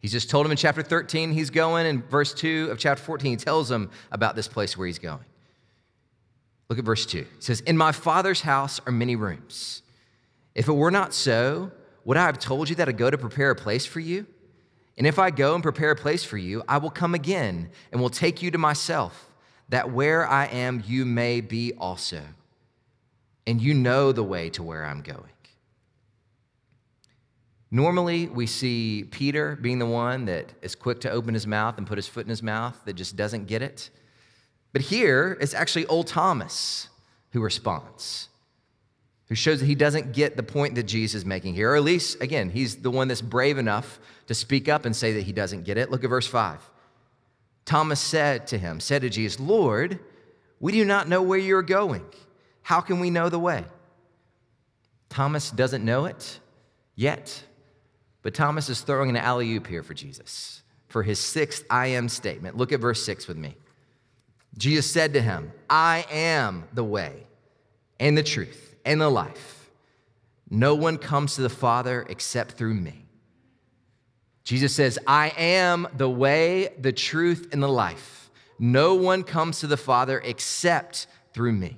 He's 0.00 0.12
just 0.12 0.30
told 0.30 0.46
him 0.46 0.50
in 0.50 0.56
chapter 0.56 0.82
13 0.82 1.32
he's 1.32 1.50
going. 1.50 1.86
In 1.86 2.02
verse 2.02 2.34
2 2.34 2.68
of 2.70 2.78
chapter 2.78 3.02
14, 3.04 3.32
he 3.32 3.36
tells 3.36 3.70
him 3.70 3.90
about 4.10 4.34
this 4.34 4.48
place 4.48 4.76
where 4.76 4.86
he's 4.86 4.98
going. 4.98 5.24
Look 6.68 6.78
at 6.78 6.84
verse 6.84 7.04
2. 7.06 7.18
He 7.18 7.26
says, 7.38 7.60
In 7.60 7.76
my 7.76 7.92
Father's 7.92 8.40
house 8.40 8.80
are 8.86 8.92
many 8.92 9.14
rooms. 9.14 9.82
If 10.54 10.68
it 10.68 10.72
were 10.72 10.90
not 10.90 11.12
so, 11.14 11.70
would 12.04 12.16
I 12.16 12.26
have 12.26 12.38
told 12.38 12.68
you 12.68 12.76
that 12.76 12.88
I 12.88 12.92
go 12.92 13.10
to 13.10 13.18
prepare 13.18 13.50
a 13.50 13.56
place 13.56 13.86
for 13.86 14.00
you? 14.00 14.26
And 14.98 15.06
if 15.06 15.18
I 15.18 15.30
go 15.30 15.54
and 15.54 15.62
prepare 15.62 15.92
a 15.92 15.96
place 15.96 16.24
for 16.24 16.36
you, 16.36 16.62
I 16.68 16.78
will 16.78 16.90
come 16.90 17.14
again 17.14 17.70
and 17.90 18.00
will 18.00 18.10
take 18.10 18.42
you 18.42 18.50
to 18.50 18.58
myself, 18.58 19.30
that 19.68 19.90
where 19.90 20.26
I 20.26 20.46
am, 20.46 20.82
you 20.86 21.04
may 21.06 21.40
be 21.40 21.72
also. 21.74 22.22
And 23.46 23.60
you 23.60 23.72
know 23.72 24.12
the 24.12 24.22
way 24.22 24.50
to 24.50 24.62
where 24.62 24.84
I'm 24.84 25.00
going. 25.00 25.24
Normally, 27.70 28.26
we 28.26 28.46
see 28.46 29.04
Peter 29.10 29.56
being 29.60 29.78
the 29.78 29.86
one 29.86 30.24
that 30.24 30.52
is 30.60 30.74
quick 30.74 31.00
to 31.02 31.10
open 31.10 31.34
his 31.34 31.46
mouth 31.46 31.78
and 31.78 31.86
put 31.86 31.98
his 31.98 32.08
foot 32.08 32.26
in 32.26 32.30
his 32.30 32.42
mouth 32.42 32.76
that 32.84 32.94
just 32.94 33.16
doesn't 33.16 33.46
get 33.46 33.62
it. 33.62 33.90
But 34.72 34.82
here, 34.82 35.38
it's 35.40 35.54
actually 35.54 35.86
old 35.86 36.08
Thomas 36.08 36.88
who 37.30 37.40
responds 37.40 38.29
who 39.30 39.36
shows 39.36 39.60
that 39.60 39.66
he 39.66 39.76
doesn't 39.76 40.12
get 40.12 40.36
the 40.36 40.42
point 40.42 40.74
that 40.74 40.82
Jesus 40.82 41.20
is 41.20 41.24
making 41.24 41.54
here. 41.54 41.70
Or 41.70 41.76
at 41.76 41.84
least, 41.84 42.20
again, 42.20 42.50
he's 42.50 42.76
the 42.76 42.90
one 42.90 43.06
that's 43.06 43.22
brave 43.22 43.58
enough 43.58 44.00
to 44.26 44.34
speak 44.34 44.68
up 44.68 44.84
and 44.84 44.94
say 44.94 45.12
that 45.12 45.22
he 45.22 45.32
doesn't 45.32 45.62
get 45.62 45.78
it. 45.78 45.88
Look 45.88 46.02
at 46.02 46.10
verse 46.10 46.26
5. 46.26 46.58
Thomas 47.64 48.00
said 48.00 48.48
to 48.48 48.58
him, 48.58 48.80
said 48.80 49.02
to 49.02 49.08
Jesus, 49.08 49.38
Lord, 49.38 50.00
we 50.58 50.72
do 50.72 50.84
not 50.84 51.08
know 51.08 51.22
where 51.22 51.38
you're 51.38 51.62
going. 51.62 52.04
How 52.62 52.80
can 52.80 52.98
we 52.98 53.08
know 53.08 53.28
the 53.28 53.38
way? 53.38 53.64
Thomas 55.08 55.52
doesn't 55.52 55.84
know 55.84 56.06
it 56.06 56.40
yet, 56.96 57.44
but 58.22 58.34
Thomas 58.34 58.68
is 58.68 58.80
throwing 58.80 59.10
an 59.10 59.16
alley 59.16 59.52
oop 59.52 59.68
here 59.68 59.84
for 59.84 59.94
Jesus 59.94 60.62
for 60.88 61.04
his 61.04 61.20
sixth 61.20 61.64
I 61.70 61.86
am 61.88 62.08
statement. 62.08 62.56
Look 62.56 62.72
at 62.72 62.80
verse 62.80 63.00
6 63.04 63.28
with 63.28 63.36
me. 63.36 63.54
Jesus 64.58 64.90
said 64.90 65.12
to 65.12 65.22
him, 65.22 65.52
I 65.68 66.04
am 66.10 66.64
the 66.72 66.82
way 66.82 67.28
and 68.00 68.18
the 68.18 68.24
truth 68.24 68.69
and 68.84 69.00
the 69.00 69.10
life. 69.10 69.70
No 70.50 70.74
one 70.74 70.98
comes 70.98 71.36
to 71.36 71.42
the 71.42 71.48
Father 71.48 72.04
except 72.08 72.52
through 72.52 72.74
me. 72.74 73.06
Jesus 74.42 74.74
says, 74.74 74.98
I 75.06 75.32
am 75.36 75.86
the 75.96 76.10
way, 76.10 76.74
the 76.78 76.92
truth, 76.92 77.48
and 77.52 77.62
the 77.62 77.68
life. 77.68 78.30
No 78.58 78.94
one 78.94 79.22
comes 79.22 79.60
to 79.60 79.66
the 79.66 79.76
Father 79.76 80.20
except 80.24 81.06
through 81.32 81.52
me. 81.52 81.76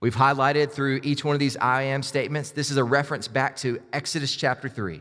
We've 0.00 0.16
highlighted 0.16 0.72
through 0.72 1.00
each 1.04 1.24
one 1.24 1.34
of 1.34 1.38
these 1.38 1.56
I 1.56 1.82
am 1.82 2.02
statements. 2.02 2.50
This 2.50 2.72
is 2.72 2.76
a 2.76 2.84
reference 2.84 3.28
back 3.28 3.54
to 3.58 3.80
Exodus 3.92 4.34
chapter 4.34 4.68
3, 4.68 5.00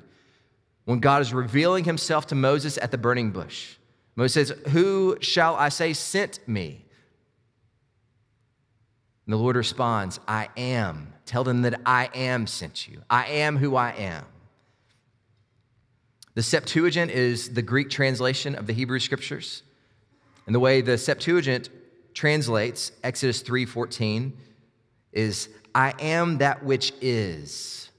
when 0.85 0.99
God 0.99 1.23
is 1.23 1.33
revealing 1.33 1.83
himself 1.83 2.27
to 2.27 2.35
Moses 2.35 2.77
at 2.77 2.91
the 2.91 2.97
burning 2.99 3.31
bush. 3.31 3.77
Moses 4.15 4.49
says, 4.49 4.57
Who 4.71 5.17
shall 5.19 5.55
I 5.55 5.69
say 5.69 5.93
sent 5.93 6.47
me? 6.47 6.85
And 9.31 9.39
the 9.39 9.43
Lord 9.43 9.55
responds, 9.55 10.19
I 10.27 10.49
am. 10.57 11.13
Tell 11.25 11.45
them 11.45 11.61
that 11.61 11.79
I 11.85 12.09
am 12.13 12.47
sent 12.47 12.89
you. 12.89 13.01
I 13.09 13.27
am 13.27 13.55
who 13.55 13.77
I 13.77 13.91
am. 13.91 14.25
The 16.33 16.43
Septuagint 16.43 17.11
is 17.11 17.53
the 17.53 17.61
Greek 17.61 17.89
translation 17.89 18.55
of 18.55 18.67
the 18.67 18.73
Hebrew 18.73 18.99
scriptures. 18.99 19.63
And 20.45 20.53
the 20.53 20.59
way 20.59 20.81
the 20.81 20.97
Septuagint 20.97 21.69
translates 22.13 22.91
Exodus 23.05 23.41
3:14 23.41 24.33
is 25.13 25.47
I 25.73 25.93
am 25.97 26.39
that 26.39 26.65
which 26.65 26.91
is. 26.99 27.89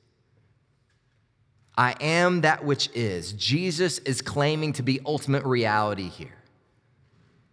I 1.79 1.95
am 1.99 2.43
that 2.43 2.63
which 2.63 2.91
is. 2.93 3.33
Jesus 3.33 4.01
is 4.01 4.21
claiming 4.21 4.75
to 4.75 4.83
be 4.83 5.01
ultimate 5.07 5.47
reality 5.47 6.11
here. 6.11 6.42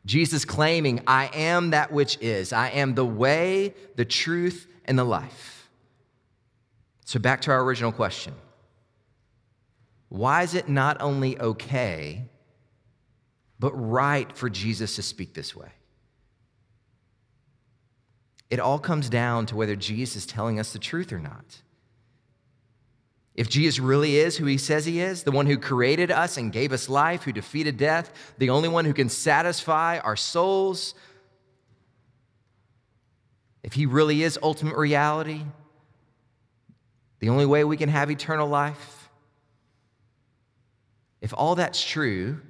Jesus 0.10 0.44
claiming, 0.44 1.01
I 1.06 1.30
am 1.36 1.70
that 1.70 1.92
which 1.92 2.18
is. 2.20 2.51
I 2.51 2.70
am 2.70 2.96
the 2.96 3.06
way, 3.06 3.75
the 3.96 4.06
truth, 4.06 4.66
and 4.86 4.98
the 4.98 5.04
life. 5.04 5.70
So, 7.06 7.20
back 7.20 7.42
to 7.42 7.51
our 7.51 7.63
original 7.63 7.92
question 7.92 8.34
Why 10.08 10.42
is 10.42 10.56
it 10.56 10.68
not 10.68 11.00
only 11.00 11.39
okay, 11.39 12.24
but 13.60 13.72
right 13.74 14.36
for 14.36 14.50
Jesus 14.50 14.96
to 14.96 15.04
speak 15.04 15.36
this 15.36 15.56
way? 15.56 15.70
It 18.50 18.60
all 18.60 18.80
comes 18.80 19.10
down 19.10 19.46
to 19.46 19.56
whether 19.56 19.75
Jesus 19.75 20.24
is 20.24 20.25
telling 20.25 20.60
us 20.60 20.74
the 20.74 20.80
truth 20.80 21.13
or 21.13 21.20
not. 21.20 21.62
If 23.39 23.48
Jesus 23.48 23.79
really 23.79 24.17
is 24.17 24.36
who 24.36 24.43
he 24.48 24.58
says 24.58 24.86
he 24.86 25.00
is, 25.00 25.24
the 25.24 25.31
one 25.31 25.46
who 25.46 25.58
created 25.58 26.12
us 26.12 26.36
and 26.36 26.51
gave 26.51 26.74
us 26.74 26.89
life, 26.89 27.24
who 27.24 27.31
defeated 27.31 27.77
death, 27.77 28.12
the 28.38 28.50
only 28.50 28.67
one 28.67 28.84
who 28.84 28.93
can 28.93 29.08
satisfy 29.08 29.98
our 30.00 30.17
souls, 30.17 30.93
if 33.63 33.72
he 33.72 33.86
really 33.86 34.24
is 34.24 34.38
ultimate 34.43 34.75
reality, 34.75 35.43
the 37.19 37.29
only 37.29 37.46
way 37.46 37.63
we 37.63 37.77
can 37.77 37.88
have 37.88 38.12
eternal 38.12 38.50
life, 38.50 39.10
if 41.22 41.34
all 41.34 41.55
that's 41.55 41.81
true, 41.81 42.41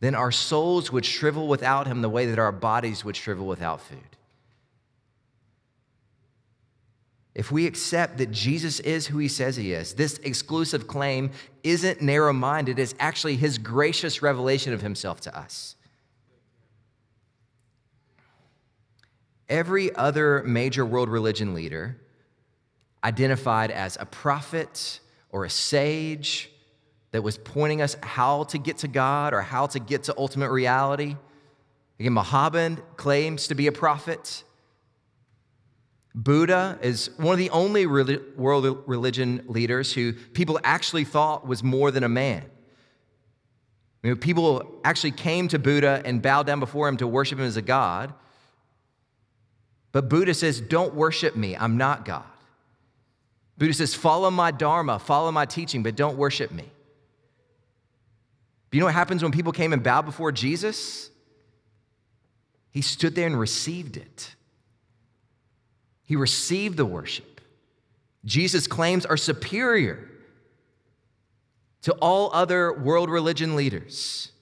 then 0.00 0.16
our 0.16 0.32
souls 0.32 0.90
would 0.90 1.06
shrivel 1.06 1.46
without 1.46 1.86
him 1.86 2.02
the 2.02 2.08
way 2.08 2.26
that 2.26 2.40
our 2.40 2.50
bodies 2.50 3.04
would 3.04 3.14
shrivel 3.14 3.46
without 3.46 3.80
food. 3.80 4.15
If 7.36 7.52
we 7.52 7.66
accept 7.66 8.16
that 8.16 8.30
Jesus 8.30 8.80
is 8.80 9.06
who 9.06 9.18
he 9.18 9.28
says 9.28 9.56
he 9.56 9.74
is, 9.74 9.92
this 9.92 10.16
exclusive 10.24 10.88
claim 10.88 11.30
isn't 11.62 12.00
narrow 12.00 12.32
minded, 12.32 12.78
it's 12.78 12.94
actually 12.98 13.36
his 13.36 13.58
gracious 13.58 14.22
revelation 14.22 14.72
of 14.72 14.80
himself 14.80 15.20
to 15.20 15.38
us. 15.38 15.76
Every 19.50 19.94
other 19.94 20.44
major 20.44 20.86
world 20.86 21.10
religion 21.10 21.52
leader 21.52 21.98
identified 23.04 23.70
as 23.70 23.98
a 24.00 24.06
prophet 24.06 25.00
or 25.28 25.44
a 25.44 25.50
sage 25.50 26.50
that 27.10 27.20
was 27.20 27.36
pointing 27.36 27.82
us 27.82 27.98
how 28.02 28.44
to 28.44 28.56
get 28.56 28.78
to 28.78 28.88
God 28.88 29.34
or 29.34 29.42
how 29.42 29.66
to 29.66 29.78
get 29.78 30.04
to 30.04 30.14
ultimate 30.16 30.50
reality. 30.50 31.16
Again, 32.00 32.14
Muhammad 32.14 32.82
claims 32.96 33.48
to 33.48 33.54
be 33.54 33.66
a 33.66 33.72
prophet. 33.72 34.42
Buddha 36.16 36.78
is 36.80 37.10
one 37.18 37.34
of 37.34 37.38
the 37.38 37.50
only 37.50 37.84
world 37.86 38.82
religion 38.86 39.44
leaders 39.48 39.92
who 39.92 40.14
people 40.14 40.58
actually 40.64 41.04
thought 41.04 41.46
was 41.46 41.62
more 41.62 41.90
than 41.90 42.04
a 42.04 42.08
man. 42.08 42.42
You 44.02 44.10
know, 44.10 44.16
people 44.16 44.80
actually 44.82 45.10
came 45.10 45.46
to 45.48 45.58
Buddha 45.58 46.00
and 46.06 46.22
bowed 46.22 46.46
down 46.46 46.58
before 46.58 46.88
him 46.88 46.96
to 46.98 47.06
worship 47.06 47.38
him 47.38 47.44
as 47.44 47.58
a 47.58 47.62
god. 47.62 48.14
But 49.92 50.08
Buddha 50.08 50.32
says, 50.32 50.58
Don't 50.58 50.94
worship 50.94 51.36
me, 51.36 51.54
I'm 51.54 51.76
not 51.76 52.06
God. 52.06 52.24
Buddha 53.58 53.74
says, 53.74 53.94
Follow 53.94 54.30
my 54.30 54.52
Dharma, 54.52 54.98
follow 54.98 55.30
my 55.32 55.44
teaching, 55.44 55.82
but 55.82 55.96
don't 55.96 56.16
worship 56.16 56.50
me. 56.50 56.70
Do 58.70 58.78
you 58.78 58.80
know 58.80 58.86
what 58.86 58.94
happens 58.94 59.22
when 59.22 59.32
people 59.32 59.52
came 59.52 59.74
and 59.74 59.82
bowed 59.82 60.06
before 60.06 60.32
Jesus? 60.32 61.10
He 62.70 62.80
stood 62.80 63.14
there 63.14 63.26
and 63.26 63.38
received 63.38 63.98
it. 63.98 64.35
He 66.06 66.16
received 66.16 66.76
the 66.76 66.86
worship. 66.86 67.40
Jesus' 68.24 68.66
claims 68.66 69.04
are 69.04 69.16
superior 69.16 70.08
to 71.82 71.92
all 71.94 72.30
other 72.32 72.72
world 72.72 73.10
religion 73.10 73.54
leaders. 73.54 74.32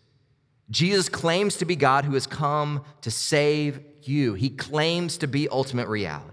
Jesus 0.70 1.08
claims 1.08 1.56
to 1.56 1.64
be 1.64 1.76
God 1.76 2.04
who 2.04 2.14
has 2.14 2.26
come 2.26 2.84
to 3.02 3.10
save 3.10 3.80
you. 4.02 4.34
He 4.34 4.50
claims 4.50 5.18
to 5.18 5.26
be 5.26 5.48
ultimate 5.48 5.88
reality. 5.88 6.30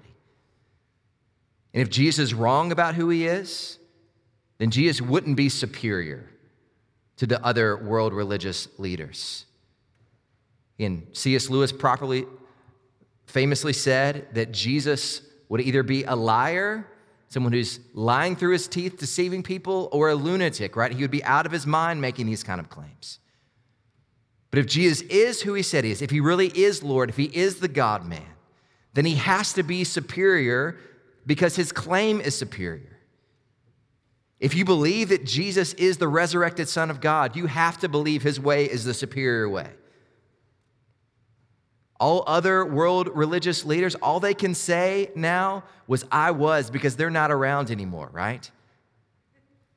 And 1.73 1.81
if 1.81 1.89
Jesus 1.89 2.19
is 2.25 2.33
wrong 2.33 2.71
about 2.71 2.95
who 2.95 3.09
he 3.09 3.25
is, 3.25 3.77
then 4.57 4.71
Jesus 4.71 5.01
wouldn't 5.01 5.37
be 5.37 5.49
superior 5.49 6.29
to 7.17 7.25
the 7.25 7.43
other 7.45 7.77
world 7.77 8.13
religious 8.13 8.67
leaders. 8.77 9.45
And 10.79 11.07
C.S. 11.13 11.49
Lewis 11.49 11.71
properly, 11.71 12.25
famously 13.25 13.73
said 13.73 14.27
that 14.33 14.51
Jesus 14.51 15.21
would 15.49 15.61
either 15.61 15.83
be 15.83 16.03
a 16.03 16.15
liar, 16.15 16.87
someone 17.29 17.53
who's 17.53 17.79
lying 17.93 18.35
through 18.35 18.53
his 18.53 18.67
teeth, 18.67 18.97
deceiving 18.97 19.43
people, 19.43 19.89
or 19.91 20.09
a 20.09 20.15
lunatic, 20.15 20.75
right? 20.75 20.91
He 20.91 21.01
would 21.01 21.11
be 21.11 21.23
out 21.23 21.45
of 21.45 21.51
his 21.51 21.65
mind 21.65 22.01
making 22.01 22.25
these 22.25 22.43
kind 22.43 22.59
of 22.59 22.69
claims. 22.69 23.19
But 24.49 24.59
if 24.59 24.65
Jesus 24.65 25.01
is 25.03 25.41
who 25.41 25.53
he 25.53 25.63
said 25.63 25.85
he 25.85 25.91
is, 25.91 26.01
if 26.01 26.09
he 26.09 26.19
really 26.19 26.47
is 26.47 26.83
Lord, 26.83 27.09
if 27.09 27.17
he 27.17 27.25
is 27.25 27.59
the 27.59 27.69
God 27.69 28.05
man, 28.05 28.25
then 28.93 29.05
he 29.05 29.15
has 29.15 29.53
to 29.53 29.63
be 29.63 29.85
superior 29.85 30.77
because 31.25 31.55
his 31.55 31.71
claim 31.71 32.19
is 32.19 32.35
superior. 32.35 32.97
If 34.41 34.55
you 34.55 34.65
believe 34.65 35.09
that 35.09 35.23
Jesus 35.23 35.73
is 35.73 35.97
the 35.97 36.07
resurrected 36.07 36.67
Son 36.67 36.89
of 36.89 36.99
God, 36.99 37.35
you 37.35 37.45
have 37.45 37.77
to 37.79 37.87
believe 37.87 38.23
his 38.23 38.39
way 38.39 38.65
is 38.65 38.83
the 38.83 38.93
superior 38.93 39.47
way. 39.47 39.69
All 42.01 42.23
other 42.25 42.65
world 42.65 43.09
religious 43.13 43.63
leaders, 43.63 43.93
all 43.93 44.19
they 44.19 44.33
can 44.33 44.55
say 44.55 45.11
now 45.13 45.63
was, 45.85 46.03
I 46.11 46.31
was, 46.31 46.71
because 46.71 46.95
they're 46.95 47.11
not 47.11 47.29
around 47.29 47.69
anymore, 47.69 48.09
right? 48.11 48.49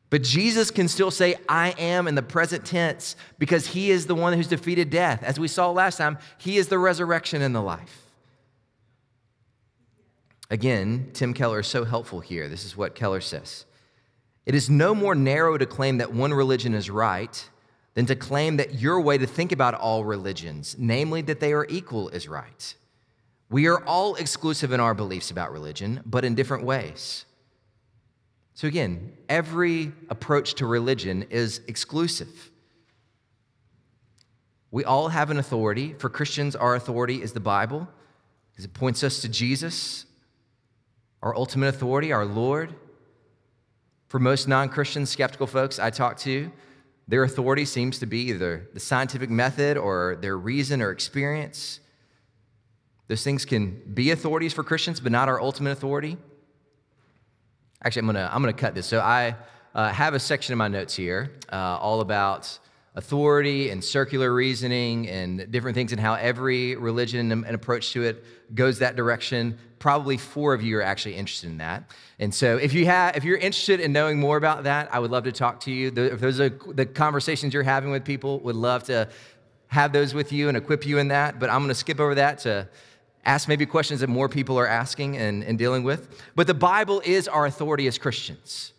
But 0.08 0.22
Jesus 0.22 0.70
can 0.70 0.88
still 0.88 1.10
say, 1.10 1.34
I 1.50 1.74
am 1.78 2.08
in 2.08 2.14
the 2.14 2.22
present 2.22 2.64
tense 2.64 3.14
because 3.38 3.66
he 3.66 3.90
is 3.90 4.06
the 4.06 4.14
one 4.14 4.32
who's 4.32 4.48
defeated 4.48 4.88
death. 4.88 5.22
As 5.22 5.38
we 5.38 5.48
saw 5.48 5.70
last 5.70 5.98
time, 5.98 6.16
he 6.38 6.56
is 6.56 6.68
the 6.68 6.78
resurrection 6.78 7.42
and 7.42 7.54
the 7.54 7.60
life. 7.60 8.10
Again, 10.48 11.10
Tim 11.12 11.34
Keller 11.34 11.60
is 11.60 11.66
so 11.66 11.84
helpful 11.84 12.20
here. 12.20 12.48
This 12.48 12.64
is 12.64 12.74
what 12.74 12.94
Keller 12.94 13.20
says 13.20 13.66
It 14.46 14.54
is 14.54 14.70
no 14.70 14.94
more 14.94 15.14
narrow 15.14 15.58
to 15.58 15.66
claim 15.66 15.98
that 15.98 16.14
one 16.14 16.32
religion 16.32 16.72
is 16.72 16.88
right 16.88 17.50
than 17.94 18.06
to 18.06 18.16
claim 18.16 18.56
that 18.56 18.74
your 18.80 19.00
way 19.00 19.16
to 19.18 19.26
think 19.26 19.52
about 19.52 19.74
all 19.74 20.04
religions, 20.04 20.76
namely 20.78 21.22
that 21.22 21.40
they 21.40 21.52
are 21.52 21.66
equal, 21.68 22.08
is 22.08 22.28
right. 22.28 22.74
We 23.50 23.68
are 23.68 23.84
all 23.84 24.16
exclusive 24.16 24.72
in 24.72 24.80
our 24.80 24.94
beliefs 24.94 25.30
about 25.30 25.52
religion, 25.52 26.00
but 26.04 26.24
in 26.24 26.34
different 26.34 26.64
ways. 26.64 27.24
So, 28.54 28.68
again, 28.68 29.12
every 29.28 29.92
approach 30.10 30.54
to 30.54 30.66
religion 30.66 31.24
is 31.30 31.60
exclusive. 31.68 32.50
We 34.70 34.84
all 34.84 35.08
have 35.08 35.30
an 35.30 35.38
authority. 35.38 35.94
For 35.98 36.08
Christians, 36.08 36.56
our 36.56 36.74
authority 36.74 37.22
is 37.22 37.32
the 37.32 37.40
Bible 37.40 37.88
because 38.50 38.64
it 38.64 38.74
points 38.74 39.04
us 39.04 39.20
to 39.22 39.28
Jesus, 39.28 40.04
our 41.22 41.34
ultimate 41.36 41.68
authority, 41.68 42.12
our 42.12 42.24
Lord. 42.24 42.74
For 44.08 44.18
most 44.18 44.48
non 44.48 44.68
Christian, 44.68 45.06
skeptical 45.06 45.46
folks 45.46 45.78
I 45.78 45.90
talk 45.90 46.16
to, 46.18 46.50
their 47.06 47.22
authority 47.22 47.64
seems 47.64 47.98
to 47.98 48.06
be 48.06 48.30
either 48.30 48.68
the 48.72 48.80
scientific 48.80 49.28
method 49.28 49.76
or 49.76 50.16
their 50.20 50.38
reason 50.38 50.80
or 50.80 50.90
experience. 50.90 51.80
Those 53.08 53.22
things 53.22 53.44
can 53.44 53.82
be 53.92 54.10
authorities 54.10 54.54
for 54.54 54.64
Christians, 54.64 55.00
but 55.00 55.12
not 55.12 55.28
our 55.28 55.40
ultimate 55.40 55.72
authority. 55.72 56.16
Actually, 57.82 58.00
I'm 58.00 58.06
gonna, 58.06 58.30
I'm 58.32 58.40
gonna 58.40 58.54
cut 58.54 58.74
this. 58.74 58.86
So 58.86 59.00
I 59.00 59.36
uh, 59.74 59.90
have 59.90 60.14
a 60.14 60.20
section 60.20 60.52
in 60.52 60.58
my 60.58 60.68
notes 60.68 60.94
here 60.94 61.32
uh, 61.52 61.78
all 61.80 62.00
about 62.00 62.58
authority 62.96 63.70
and 63.70 63.82
circular 63.82 64.32
reasoning 64.32 65.08
and 65.08 65.50
different 65.50 65.74
things 65.74 65.90
and 65.90 66.00
how 66.00 66.14
every 66.14 66.76
religion 66.76 67.32
and 67.32 67.46
approach 67.46 67.92
to 67.92 68.02
it 68.04 68.24
goes 68.54 68.78
that 68.78 68.94
direction. 68.94 69.58
Probably 69.80 70.16
four 70.16 70.54
of 70.54 70.62
you 70.62 70.78
are 70.78 70.82
actually 70.82 71.16
interested 71.16 71.50
in 71.50 71.58
that. 71.58 71.90
And 72.20 72.32
so 72.32 72.56
if 72.56 72.72
you 72.72 72.86
have 72.86 73.16
if 73.16 73.24
you're 73.24 73.36
interested 73.36 73.80
in 73.80 73.92
knowing 73.92 74.18
more 74.20 74.36
about 74.36 74.64
that 74.64 74.94
i 74.94 74.98
would 74.98 75.10
love 75.10 75.24
to 75.24 75.32
talk 75.32 75.60
to 75.60 75.72
you. 75.72 75.88
If 75.88 76.20
those 76.20 76.40
are 76.40 76.50
the 76.50 76.86
conversations 76.86 77.52
you're 77.52 77.64
having 77.64 77.90
with 77.90 78.04
people 78.04 78.38
would 78.40 78.56
love 78.56 78.84
to 78.84 79.08
have 79.68 79.92
those 79.92 80.14
with 80.14 80.32
you 80.32 80.48
and 80.48 80.56
equip 80.56 80.86
you 80.86 80.98
in 80.98 81.08
that. 81.08 81.40
But 81.40 81.50
i'm 81.50 81.58
going 81.58 81.68
to 81.68 81.74
skip 81.74 81.98
over 81.98 82.14
that 82.14 82.38
to 82.40 82.68
ask 83.24 83.48
maybe 83.48 83.66
questions 83.66 84.00
that 84.00 84.08
more 84.08 84.28
people 84.28 84.58
are 84.58 84.66
asking 84.66 85.16
and, 85.16 85.42
and 85.44 85.58
dealing 85.58 85.82
with. 85.82 86.22
But 86.36 86.46
the 86.46 86.54
bible 86.54 87.02
is 87.04 87.26
our 87.26 87.44
authority 87.46 87.88
as 87.88 87.98
christians. 87.98 88.72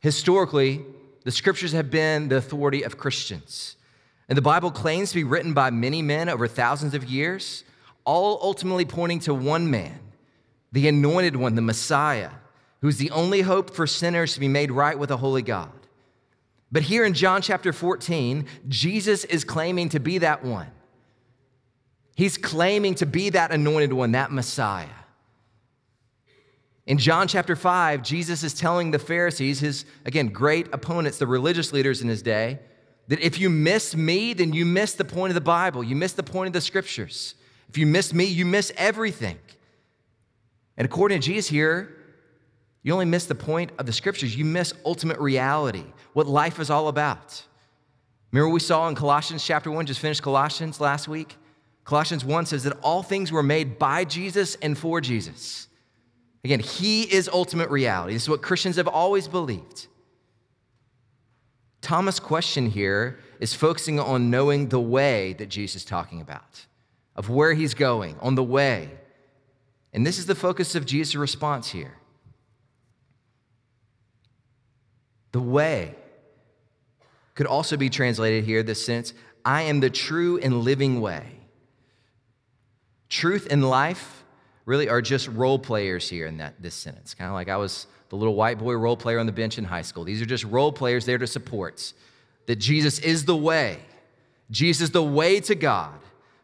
Historically 0.00 0.84
the 1.28 1.32
scriptures 1.32 1.72
have 1.72 1.90
been 1.90 2.30
the 2.30 2.38
authority 2.38 2.84
of 2.84 2.96
Christians. 2.96 3.76
And 4.30 4.38
the 4.38 4.40
Bible 4.40 4.70
claims 4.70 5.10
to 5.10 5.16
be 5.16 5.24
written 5.24 5.52
by 5.52 5.68
many 5.68 6.00
men 6.00 6.30
over 6.30 6.48
thousands 6.48 6.94
of 6.94 7.04
years, 7.04 7.64
all 8.06 8.38
ultimately 8.40 8.86
pointing 8.86 9.20
to 9.20 9.34
one 9.34 9.70
man, 9.70 10.00
the 10.72 10.88
anointed 10.88 11.36
one, 11.36 11.54
the 11.54 11.60
Messiah, 11.60 12.30
who's 12.80 12.96
the 12.96 13.10
only 13.10 13.42
hope 13.42 13.74
for 13.74 13.86
sinners 13.86 14.32
to 14.32 14.40
be 14.40 14.48
made 14.48 14.70
right 14.70 14.98
with 14.98 15.10
a 15.10 15.18
holy 15.18 15.42
God. 15.42 15.70
But 16.72 16.84
here 16.84 17.04
in 17.04 17.12
John 17.12 17.42
chapter 17.42 17.74
14, 17.74 18.46
Jesus 18.66 19.26
is 19.26 19.44
claiming 19.44 19.90
to 19.90 20.00
be 20.00 20.16
that 20.16 20.42
one. 20.42 20.68
He's 22.16 22.38
claiming 22.38 22.94
to 22.94 23.04
be 23.04 23.28
that 23.28 23.50
anointed 23.50 23.92
one, 23.92 24.12
that 24.12 24.32
Messiah. 24.32 24.88
In 26.88 26.96
John 26.96 27.28
chapter 27.28 27.54
5, 27.54 28.02
Jesus 28.02 28.42
is 28.42 28.54
telling 28.54 28.92
the 28.92 28.98
Pharisees, 28.98 29.60
his, 29.60 29.84
again, 30.06 30.28
great 30.28 30.68
opponents, 30.72 31.18
the 31.18 31.26
religious 31.26 31.70
leaders 31.70 32.00
in 32.00 32.08
his 32.08 32.22
day, 32.22 32.60
that 33.08 33.20
if 33.20 33.38
you 33.38 33.50
miss 33.50 33.94
me, 33.94 34.32
then 34.32 34.54
you 34.54 34.64
miss 34.64 34.94
the 34.94 35.04
point 35.04 35.30
of 35.30 35.34
the 35.34 35.42
Bible. 35.42 35.84
You 35.84 35.94
miss 35.94 36.14
the 36.14 36.22
point 36.22 36.46
of 36.46 36.54
the 36.54 36.62
scriptures. 36.62 37.34
If 37.68 37.76
you 37.76 37.84
miss 37.84 38.14
me, 38.14 38.24
you 38.24 38.46
miss 38.46 38.72
everything. 38.78 39.36
And 40.78 40.86
according 40.86 41.20
to 41.20 41.26
Jesus 41.26 41.50
here, 41.50 41.94
you 42.82 42.94
only 42.94 43.04
miss 43.04 43.26
the 43.26 43.34
point 43.34 43.70
of 43.78 43.84
the 43.84 43.92
scriptures. 43.92 44.34
You 44.34 44.46
miss 44.46 44.72
ultimate 44.86 45.18
reality, 45.18 45.84
what 46.14 46.26
life 46.26 46.58
is 46.58 46.70
all 46.70 46.88
about. 46.88 47.42
Remember 48.32 48.48
what 48.48 48.54
we 48.54 48.60
saw 48.60 48.88
in 48.88 48.94
Colossians 48.94 49.44
chapter 49.44 49.70
1, 49.70 49.84
just 49.84 50.00
finished 50.00 50.22
Colossians 50.22 50.80
last 50.80 51.06
week? 51.06 51.36
Colossians 51.84 52.24
1 52.24 52.46
says 52.46 52.64
that 52.64 52.78
all 52.80 53.02
things 53.02 53.30
were 53.30 53.42
made 53.42 53.78
by 53.78 54.06
Jesus 54.06 54.54
and 54.62 54.76
for 54.76 55.02
Jesus. 55.02 55.67
Again, 56.44 56.60
He 56.60 57.02
is 57.02 57.28
ultimate 57.28 57.70
reality. 57.70 58.14
This 58.14 58.22
is 58.22 58.28
what 58.28 58.42
Christians 58.42 58.76
have 58.76 58.88
always 58.88 59.28
believed. 59.28 59.86
Thomas' 61.80 62.20
question 62.20 62.70
here 62.70 63.18
is 63.40 63.54
focusing 63.54 64.00
on 64.00 64.30
knowing 64.30 64.68
the 64.68 64.80
way 64.80 65.32
that 65.34 65.48
Jesus 65.48 65.82
is 65.82 65.84
talking 65.84 66.20
about, 66.20 66.66
of 67.14 67.30
where 67.30 67.54
he's 67.54 67.74
going, 67.74 68.16
on 68.20 68.34
the 68.34 68.42
way. 68.42 68.90
And 69.92 70.06
this 70.06 70.18
is 70.18 70.26
the 70.26 70.34
focus 70.34 70.74
of 70.74 70.84
Jesus' 70.84 71.14
response 71.14 71.70
here. 71.70 71.94
The 75.32 75.40
way 75.40 75.94
could 77.34 77.46
also 77.46 77.76
be 77.76 77.88
translated 77.88 78.44
here, 78.44 78.62
this 78.62 78.84
sense 78.84 79.14
I 79.44 79.62
am 79.62 79.80
the 79.80 79.90
true 79.90 80.38
and 80.38 80.60
living 80.60 81.00
way. 81.00 81.24
Truth 83.08 83.46
and 83.50 83.68
life 83.68 84.17
really 84.68 84.90
are 84.90 85.00
just 85.00 85.28
role 85.28 85.58
players 85.58 86.10
here 86.10 86.26
in 86.26 86.36
that, 86.36 86.60
this 86.60 86.74
sentence. 86.74 87.14
Kind 87.14 87.28
of 87.28 87.34
like 87.34 87.48
I 87.48 87.56
was 87.56 87.86
the 88.10 88.16
little 88.16 88.34
white 88.34 88.58
boy 88.58 88.74
role 88.74 88.98
player 88.98 89.18
on 89.18 89.24
the 89.24 89.32
bench 89.32 89.56
in 89.56 89.64
high 89.64 89.82
school. 89.82 90.04
These 90.04 90.20
are 90.20 90.26
just 90.26 90.44
role 90.44 90.72
players 90.72 91.06
there 91.06 91.16
to 91.16 91.26
support 91.26 91.94
that 92.44 92.56
Jesus 92.56 92.98
is 92.98 93.24
the 93.24 93.34
way. 93.34 93.78
Jesus 94.50 94.82
is 94.82 94.90
the 94.90 95.02
way 95.02 95.40
to 95.40 95.54
God, 95.54 95.98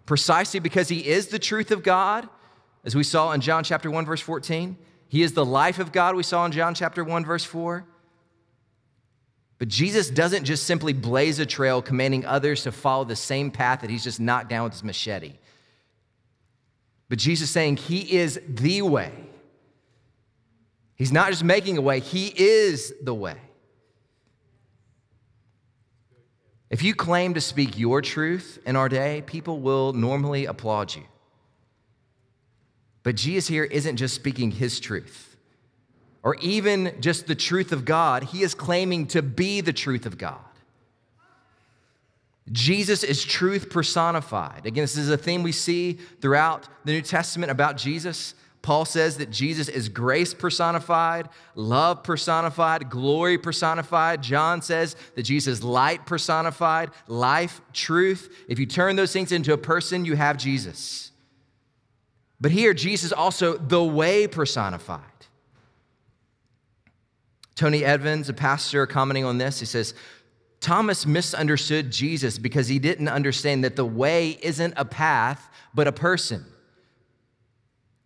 precisely 0.07 0.59
because 0.59 0.89
he 0.89 1.07
is 1.07 1.29
the 1.29 1.39
truth 1.39 1.71
of 1.71 1.83
God, 1.83 2.27
as 2.83 2.95
we 2.95 3.03
saw 3.03 3.31
in 3.33 3.43
John 3.43 3.63
chapter 3.63 3.91
1, 3.91 4.07
verse 4.07 4.23
14. 4.23 4.77
He 5.09 5.23
is 5.23 5.35
the 5.35 5.45
life 5.45 5.79
of 5.79 5.93
God, 5.93 6.17
we 6.17 6.23
saw 6.23 6.47
in 6.47 6.53
John 6.53 6.75
chapter 6.75 7.05
1, 7.05 7.27
verse 7.27 7.45
4. 7.45 7.85
But 9.59 9.69
Jesus 9.69 10.09
doesn't 10.09 10.45
just 10.45 10.65
simply 10.65 10.95
blaze 10.95 11.39
a 11.39 11.47
trail 11.47 11.83
commanding 11.83 12.25
others 12.25 12.63
to 12.63 12.73
follow 12.73 13.05
the 13.05 13.17
same 13.17 13.51
path 13.51 13.83
that 13.83 13.91
he's 13.91 14.05
just 14.05 14.19
knocked 14.19 14.49
down 14.49 14.65
with 14.65 14.73
his 14.73 14.85
machete. 14.85 15.35
But 17.15 17.21
Jesus 17.21 17.49
saying 17.49 17.77
he 17.77 18.17
is 18.17 18.41
the 18.49 18.83
way. 18.83 19.13
He's 20.97 21.13
not 21.13 21.31
just 21.31 21.45
making 21.45 21.79
a 21.79 21.81
way, 21.81 22.01
he 22.01 22.27
is 22.37 22.93
the 23.01 23.15
way. 23.15 23.37
If 26.71 26.83
you 26.83 26.93
claim 26.93 27.35
to 27.35 27.41
speak 27.41 27.79
your 27.79 28.03
truth 28.03 28.59
in 28.67 28.75
our 28.75 28.89
day, 28.89 29.23
people 29.27 29.61
will 29.61 29.93
normally 29.93 30.47
applaud 30.47 30.97
you. 30.97 31.05
But 33.05 33.15
Jesus 33.15 33.47
here 33.47 33.63
isn't 33.63 33.97
just 33.97 34.17
speaking 34.17 34.51
his 34.51 34.81
truth 34.81 35.37
or 36.25 36.35
even 36.41 36.97
just 36.99 37.29
the 37.29 37.37
truth 37.37 37.71
of 37.71 37.85
God, 37.85 38.25
he 38.25 38.43
is 38.43 38.57
claiming 38.57 39.07
to 39.07 39.23
be 39.23 39.61
the 39.61 39.73
truth 39.73 40.05
of 40.05 40.19
God. 40.19 40.41
Jesus 42.53 43.03
is 43.03 43.25
truth 43.25 43.71
personified. 43.71 44.67
Again, 44.67 44.83
this 44.83 44.97
is 44.97 45.09
a 45.09 45.17
theme 45.17 45.43
we 45.43 45.53
see 45.53 45.95
throughout 46.21 46.69
the 46.85 46.93
New 46.93 47.03
Testament 47.03 47.51
about 47.51 47.77
Jesus. 47.77 48.35
Paul 48.61 48.85
says 48.87 49.19
that 49.19 49.31
Jesus 49.31 49.69
is 49.69 49.91
grace 49.91 50.33
personified, 50.33 51.29
love 51.55 52.03
personified, 52.03 52.89
glory 52.89 53.37
personified. 53.37 54.23
John 54.23 54.63
says 54.63 54.97
that 55.17 55.23
Jesus 55.23 55.59
is 55.59 55.65
light 55.65 56.07
personified, 56.07 56.91
life, 57.07 57.61
truth. 57.73 58.35
If 58.49 58.59
you 58.59 58.67
turn 58.67 58.97
those 58.97 59.13
things 59.13 59.33
into 59.33 59.53
a 59.53 59.59
person, 59.59 60.05
you 60.05 60.17
have 60.17 60.39
Jesus. 60.39 61.13
But 62.41 62.53
here, 62.53 62.75
Jesus 62.75 63.13
also 63.13 63.57
the 63.57 63.83
way 63.83 64.27
personified. 64.27 65.01
Tony 67.55 67.85
Evans, 67.85 68.29
a 68.29 68.33
pastor, 68.33 68.87
commenting 68.87 69.25
on 69.25 69.39
this, 69.39 69.61
he 69.61 69.67
says, 69.67 69.95
Thomas 70.65 71.05
misunderstood 71.05 71.91
Jesus 71.91 72.39
because 72.39 72.69
he 72.69 72.79
didn't 72.79 73.09
understand 73.09 73.65
that 73.65 73.77
the 73.77 73.85
way 73.85 74.39
isn't 74.41 74.73
a 74.79 74.85
path, 74.87 75.51
but 75.75 75.87
a 75.87 75.93
person. 75.93 76.43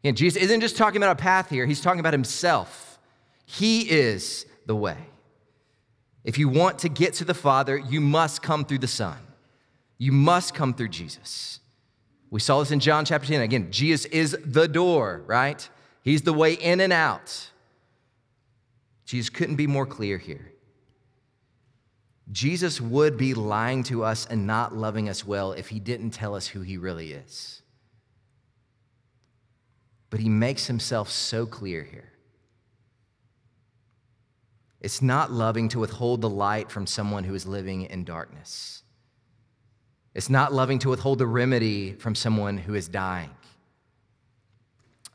And 0.03 0.17
Jesus 0.17 0.43
isn't 0.43 0.61
just 0.61 0.77
talking 0.77 0.97
about 0.97 1.13
a 1.13 1.23
path 1.23 1.49
here, 1.49 1.67
he's 1.67 1.81
talking 1.81 2.01
about 2.01 2.15
himself. 2.15 2.99
He 3.47 3.89
is 3.89 4.45
the 4.67 4.75
way. 4.75 4.97
If 6.25 6.37
you 6.37 6.49
want 6.49 6.81
to 6.81 6.89
get 6.89 7.15
to 7.15 7.25
the 7.25 7.33
Father, 7.33 7.79
you 7.79 8.01
must 8.01 8.43
come 8.43 8.65
through 8.65 8.79
the 8.79 8.89
Son. 8.89 9.19
You 9.97 10.11
must 10.11 10.53
come 10.53 10.75
through 10.75 10.89
Jesus. 10.89 11.61
We 12.29 12.41
saw 12.41 12.59
this 12.59 12.73
in 12.73 12.81
John 12.81 13.05
chapter 13.05 13.29
10. 13.29 13.41
Again, 13.41 13.71
Jesus 13.71 14.07
is 14.07 14.37
the 14.45 14.67
door, 14.67 15.23
right? 15.29 15.67
He's 16.03 16.23
the 16.23 16.35
way 16.35 16.55
in 16.55 16.81
and 16.81 16.93
out. 16.93 17.51
Jesus 19.05 19.31
couldn't 19.31 19.57
be 19.57 19.69
more 19.69 19.87
clear 19.87 20.19
here. 20.19 20.53
Jesus 22.31 22.81
would 22.81 23.17
be 23.17 23.33
lying 23.35 23.83
to 23.85 24.05
us 24.05 24.27
and 24.27 24.47
not 24.47 24.75
loving 24.75 25.09
us 25.09 25.25
well 25.25 25.53
if 25.53 25.69
he 25.69 25.81
didn't 25.81 26.11
tell 26.11 26.35
us 26.35 26.47
who 26.47 26.61
he 26.61 26.77
really 26.77 27.13
is. 27.13 27.63
But 30.11 30.21
he 30.21 30.29
makes 30.29 30.67
himself 30.67 31.11
so 31.11 31.47
clear 31.47 31.83
here. 31.83 32.13
It's 34.81 35.03
not 35.03 35.33
loving 35.33 35.69
to 35.71 35.81
withhold 35.81 36.21
the 36.21 36.29
light 36.29 36.71
from 36.71 36.87
someone 36.87 37.25
who 37.25 37.35
is 37.35 37.47
living 37.47 37.83
in 37.83 38.05
darkness. 38.05 38.83
It's 40.15 40.31
not 40.31 40.53
loving 40.53 40.79
to 40.81 40.91
withhold 40.91 41.19
the 41.19 41.27
remedy 41.27 41.93
from 41.95 42.15
someone 42.15 42.59
who 42.59 42.75
is 42.75 42.89
dying. 42.89 43.31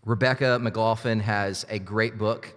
Rebecca 0.05 0.59
McLaughlin 0.59 1.21
has 1.21 1.65
a 1.69 1.79
great 1.79 2.17
book. 2.17 2.53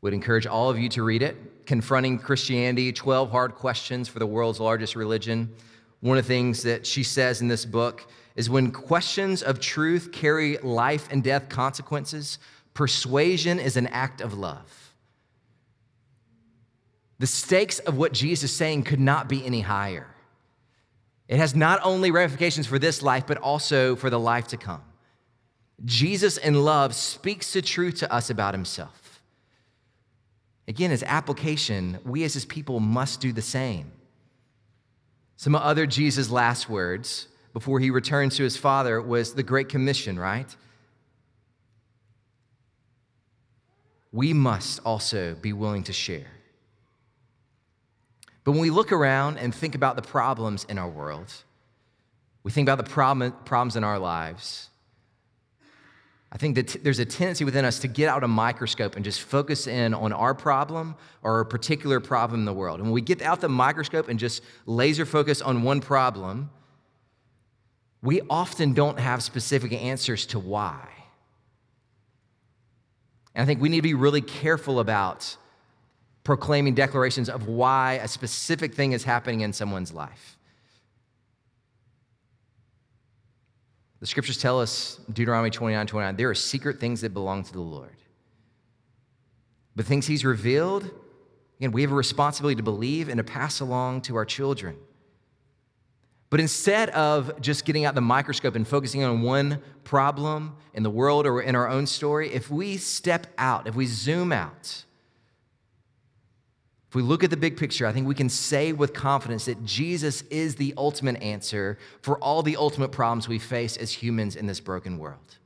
Would 0.00 0.14
encourage 0.14 0.46
all 0.46 0.70
of 0.70 0.78
you 0.78 0.88
to 0.90 1.02
read 1.02 1.22
it. 1.22 1.36
Confronting 1.66 2.18
Christianity 2.18 2.92
12 2.92 3.30
Hard 3.30 3.54
Questions 3.54 4.08
for 4.08 4.18
the 4.18 4.26
World's 4.26 4.60
Largest 4.60 4.96
Religion. 4.96 5.52
One 6.00 6.18
of 6.18 6.24
the 6.24 6.28
things 6.28 6.62
that 6.62 6.86
she 6.86 7.02
says 7.02 7.40
in 7.40 7.48
this 7.48 7.64
book 7.64 8.06
is 8.34 8.50
when 8.50 8.72
questions 8.72 9.42
of 9.42 9.60
truth 9.60 10.10
carry 10.12 10.58
life 10.58 11.08
and 11.10 11.22
death 11.22 11.48
consequences, 11.48 12.38
persuasion 12.74 13.58
is 13.58 13.76
an 13.76 13.86
act 13.88 14.20
of 14.20 14.34
love. 14.34 14.94
The 17.18 17.26
stakes 17.26 17.78
of 17.78 17.96
what 17.96 18.12
Jesus 18.12 18.50
is 18.50 18.56
saying 18.56 18.82
could 18.82 19.00
not 19.00 19.28
be 19.28 19.44
any 19.44 19.60
higher. 19.60 20.08
It 21.28 21.38
has 21.38 21.54
not 21.54 21.80
only 21.84 22.10
ramifications 22.10 22.66
for 22.66 22.78
this 22.78 23.02
life, 23.02 23.26
but 23.26 23.38
also 23.38 23.96
for 23.96 24.10
the 24.10 24.18
life 24.18 24.48
to 24.48 24.56
come. 24.56 24.82
Jesus 25.84 26.36
in 26.36 26.54
love 26.64 26.94
speaks 26.94 27.52
the 27.52 27.62
truth 27.62 27.96
to 28.00 28.12
us 28.12 28.30
about 28.30 28.54
himself. 28.54 29.01
Again, 30.68 30.92
as 30.92 31.02
application, 31.02 31.98
we 32.04 32.24
as 32.24 32.34
his 32.34 32.44
people 32.44 32.80
must 32.80 33.20
do 33.20 33.32
the 33.32 33.42
same. 33.42 33.90
Some 35.36 35.54
other 35.56 35.86
Jesus' 35.86 36.30
last 36.30 36.68
words 36.68 37.26
before 37.52 37.80
he 37.80 37.90
returns 37.90 38.36
to 38.36 38.44
his 38.44 38.56
father 38.56 39.02
was 39.02 39.34
the 39.34 39.42
Great 39.42 39.68
Commission, 39.68 40.18
right? 40.18 40.56
We 44.12 44.32
must 44.32 44.80
also 44.84 45.34
be 45.34 45.52
willing 45.52 45.84
to 45.84 45.92
share. 45.92 46.30
But 48.44 48.52
when 48.52 48.60
we 48.60 48.70
look 48.70 48.92
around 48.92 49.38
and 49.38 49.54
think 49.54 49.74
about 49.74 49.96
the 49.96 50.02
problems 50.02 50.64
in 50.68 50.78
our 50.78 50.88
world, 50.88 51.32
we 52.42 52.50
think 52.50 52.68
about 52.68 52.84
the 52.84 52.90
problem, 52.90 53.32
problems 53.44 53.76
in 53.76 53.84
our 53.84 53.98
lives. 53.98 54.68
I 56.34 56.38
think 56.38 56.54
that 56.54 56.82
there's 56.82 56.98
a 56.98 57.04
tendency 57.04 57.44
within 57.44 57.66
us 57.66 57.78
to 57.80 57.88
get 57.88 58.08
out 58.08 58.24
a 58.24 58.28
microscope 58.28 58.96
and 58.96 59.04
just 59.04 59.20
focus 59.20 59.66
in 59.66 59.92
on 59.92 60.14
our 60.14 60.34
problem 60.34 60.94
or 61.22 61.40
a 61.40 61.46
particular 61.46 62.00
problem 62.00 62.40
in 62.40 62.46
the 62.46 62.54
world. 62.54 62.80
And 62.80 62.88
when 62.88 62.94
we 62.94 63.02
get 63.02 63.20
out 63.20 63.42
the 63.42 63.50
microscope 63.50 64.08
and 64.08 64.18
just 64.18 64.42
laser 64.64 65.04
focus 65.04 65.42
on 65.42 65.62
one 65.62 65.82
problem, 65.82 66.48
we 68.00 68.22
often 68.30 68.72
don't 68.72 68.98
have 68.98 69.22
specific 69.22 69.74
answers 69.74 70.24
to 70.26 70.38
why. 70.38 70.88
And 73.34 73.42
I 73.42 73.46
think 73.46 73.60
we 73.60 73.68
need 73.68 73.76
to 73.76 73.82
be 73.82 73.94
really 73.94 74.22
careful 74.22 74.80
about 74.80 75.36
proclaiming 76.24 76.74
declarations 76.74 77.28
of 77.28 77.46
why 77.46 78.00
a 78.02 78.08
specific 78.08 78.74
thing 78.74 78.92
is 78.92 79.04
happening 79.04 79.42
in 79.42 79.52
someone's 79.52 79.92
life. 79.92 80.38
The 84.02 84.08
scriptures 84.08 84.36
tell 84.36 84.60
us, 84.60 84.98
Deuteronomy 85.12 85.50
29 85.50 85.86
29, 85.86 86.16
there 86.16 86.28
are 86.28 86.34
secret 86.34 86.80
things 86.80 87.02
that 87.02 87.14
belong 87.14 87.44
to 87.44 87.52
the 87.52 87.60
Lord. 87.60 87.94
But 89.76 89.86
things 89.86 90.08
He's 90.08 90.24
revealed, 90.24 90.90
again, 91.60 91.70
we 91.70 91.82
have 91.82 91.92
a 91.92 91.94
responsibility 91.94 92.56
to 92.56 92.64
believe 92.64 93.08
and 93.08 93.18
to 93.18 93.22
pass 93.22 93.60
along 93.60 94.00
to 94.02 94.16
our 94.16 94.24
children. 94.24 94.76
But 96.30 96.40
instead 96.40 96.90
of 96.90 97.40
just 97.40 97.64
getting 97.64 97.84
out 97.84 97.94
the 97.94 98.00
microscope 98.00 98.56
and 98.56 98.66
focusing 98.66 99.04
on 99.04 99.22
one 99.22 99.62
problem 99.84 100.56
in 100.74 100.82
the 100.82 100.90
world 100.90 101.24
or 101.24 101.40
in 101.40 101.54
our 101.54 101.68
own 101.68 101.86
story, 101.86 102.32
if 102.32 102.50
we 102.50 102.78
step 102.78 103.28
out, 103.38 103.68
if 103.68 103.76
we 103.76 103.86
zoom 103.86 104.32
out, 104.32 104.82
if 106.92 106.96
we 106.96 107.00
look 107.00 107.24
at 107.24 107.30
the 107.30 107.38
big 107.38 107.56
picture, 107.56 107.86
I 107.86 107.92
think 107.92 108.06
we 108.06 108.14
can 108.14 108.28
say 108.28 108.74
with 108.74 108.92
confidence 108.92 109.46
that 109.46 109.64
Jesus 109.64 110.20
is 110.28 110.56
the 110.56 110.74
ultimate 110.76 111.22
answer 111.22 111.78
for 112.02 112.18
all 112.18 112.42
the 112.42 112.56
ultimate 112.56 112.92
problems 112.92 113.26
we 113.26 113.38
face 113.38 113.78
as 113.78 113.90
humans 113.90 114.36
in 114.36 114.46
this 114.46 114.60
broken 114.60 114.98
world. 114.98 115.38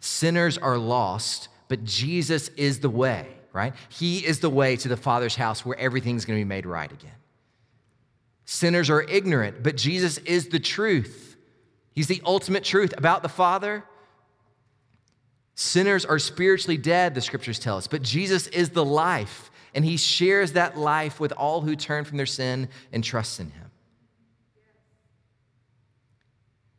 Sinners 0.00 0.56
are 0.56 0.78
lost, 0.78 1.50
but 1.68 1.84
Jesus 1.84 2.48
is 2.56 2.80
the 2.80 2.88
way, 2.88 3.26
right? 3.52 3.74
He 3.90 4.24
is 4.24 4.40
the 4.40 4.48
way 4.48 4.76
to 4.76 4.88
the 4.88 4.96
Father's 4.96 5.36
house 5.36 5.66
where 5.66 5.78
everything's 5.78 6.24
going 6.24 6.38
to 6.38 6.40
be 6.42 6.48
made 6.48 6.64
right 6.64 6.90
again. 6.90 7.12
Sinners 8.46 8.88
are 8.88 9.02
ignorant, 9.02 9.62
but 9.62 9.76
Jesus 9.76 10.16
is 10.16 10.48
the 10.48 10.58
truth. 10.58 11.36
He's 11.92 12.06
the 12.06 12.22
ultimate 12.24 12.64
truth 12.64 12.94
about 12.96 13.22
the 13.22 13.28
Father. 13.28 13.84
Sinners 15.54 16.04
are 16.04 16.18
spiritually 16.18 16.78
dead, 16.78 17.14
the 17.14 17.20
scriptures 17.20 17.58
tell 17.58 17.76
us, 17.76 17.86
but 17.86 18.02
Jesus 18.02 18.46
is 18.48 18.70
the 18.70 18.84
life, 18.84 19.50
and 19.74 19.84
he 19.84 19.96
shares 19.96 20.52
that 20.52 20.78
life 20.78 21.20
with 21.20 21.32
all 21.32 21.60
who 21.60 21.76
turn 21.76 22.04
from 22.04 22.16
their 22.16 22.26
sin 22.26 22.68
and 22.92 23.04
trust 23.04 23.38
in 23.40 23.50
him. 23.50 23.70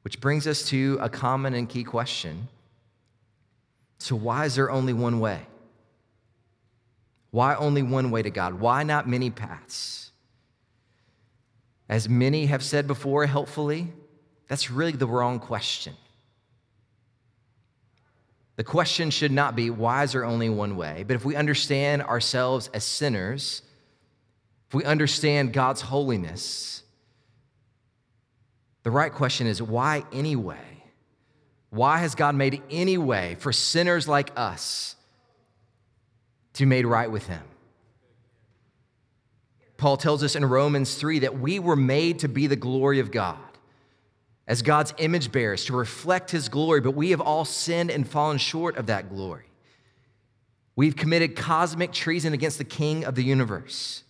Which 0.01 0.19
brings 0.19 0.47
us 0.47 0.67
to 0.69 0.97
a 1.01 1.09
common 1.09 1.53
and 1.53 1.69
key 1.69 1.83
question. 1.83 2.47
So, 3.99 4.15
why 4.15 4.45
is 4.45 4.55
there 4.55 4.69
only 4.69 4.91
one 4.91 5.19
way? 5.19 5.39
Why 7.31 7.55
only 7.55 7.81
one 7.81 8.11
way 8.11 8.21
to 8.21 8.29
God? 8.29 8.59
Why 8.59 8.83
not 8.83 9.07
many 9.07 9.29
paths? 9.29 10.11
As 11.87 12.09
many 12.09 12.47
have 12.47 12.63
said 12.63 12.85
before, 12.85 13.25
helpfully, 13.25 13.93
that's 14.47 14.69
really 14.69 14.91
the 14.91 15.07
wrong 15.07 15.39
question. 15.39 15.95
The 18.55 18.63
question 18.63 19.09
should 19.09 19.31
not 19.31 19.55
be, 19.55 19.69
why 19.69 20.03
is 20.03 20.11
there 20.11 20.25
only 20.25 20.49
one 20.49 20.75
way? 20.75 21.03
But 21.07 21.15
if 21.15 21.25
we 21.25 21.35
understand 21.35 22.03
ourselves 22.03 22.69
as 22.73 22.83
sinners, 22.83 23.63
if 24.67 24.75
we 24.75 24.83
understand 24.83 25.53
God's 25.53 25.81
holiness, 25.81 26.83
the 28.83 28.91
right 28.91 29.11
question 29.11 29.47
is, 29.47 29.61
why 29.61 30.03
anyway? 30.11 30.83
Why 31.69 31.97
has 31.97 32.13
God 32.13 32.35
made 32.35 32.61
any 32.69 32.99
way 32.99 33.35
for 33.39 33.51
sinners 33.51 34.07
like 34.07 34.31
us 34.35 34.95
to 36.53 36.63
be 36.63 36.69
made 36.69 36.85
right 36.85 37.09
with 37.09 37.25
Him? 37.25 37.41
Paul 39.77 39.97
tells 39.97 40.23
us 40.23 40.35
in 40.35 40.45
Romans 40.45 40.95
3 40.95 41.19
that 41.19 41.39
we 41.39 41.59
were 41.59 41.75
made 41.75 42.19
to 42.19 42.29
be 42.29 42.45
the 42.45 42.55
glory 42.55 42.99
of 42.99 43.09
God, 43.09 43.39
as 44.47 44.61
God's 44.61 44.93
image 44.97 45.31
bearers, 45.31 45.65
to 45.65 45.73
reflect 45.73 46.31
his 46.31 46.49
glory, 46.49 46.81
but 46.81 46.91
we 46.91 47.11
have 47.11 47.21
all 47.21 47.45
sinned 47.45 47.89
and 47.89 48.07
fallen 48.07 48.37
short 48.37 48.77
of 48.77 48.87
that 48.87 49.09
glory. 49.09 49.45
We've 50.75 50.95
committed 50.95 51.35
cosmic 51.35 51.91
treason 51.91 52.33
against 52.33 52.57
the 52.57 52.63
King 52.63 53.05
of 53.05 53.15
the 53.15 53.23
universe. 53.23 54.03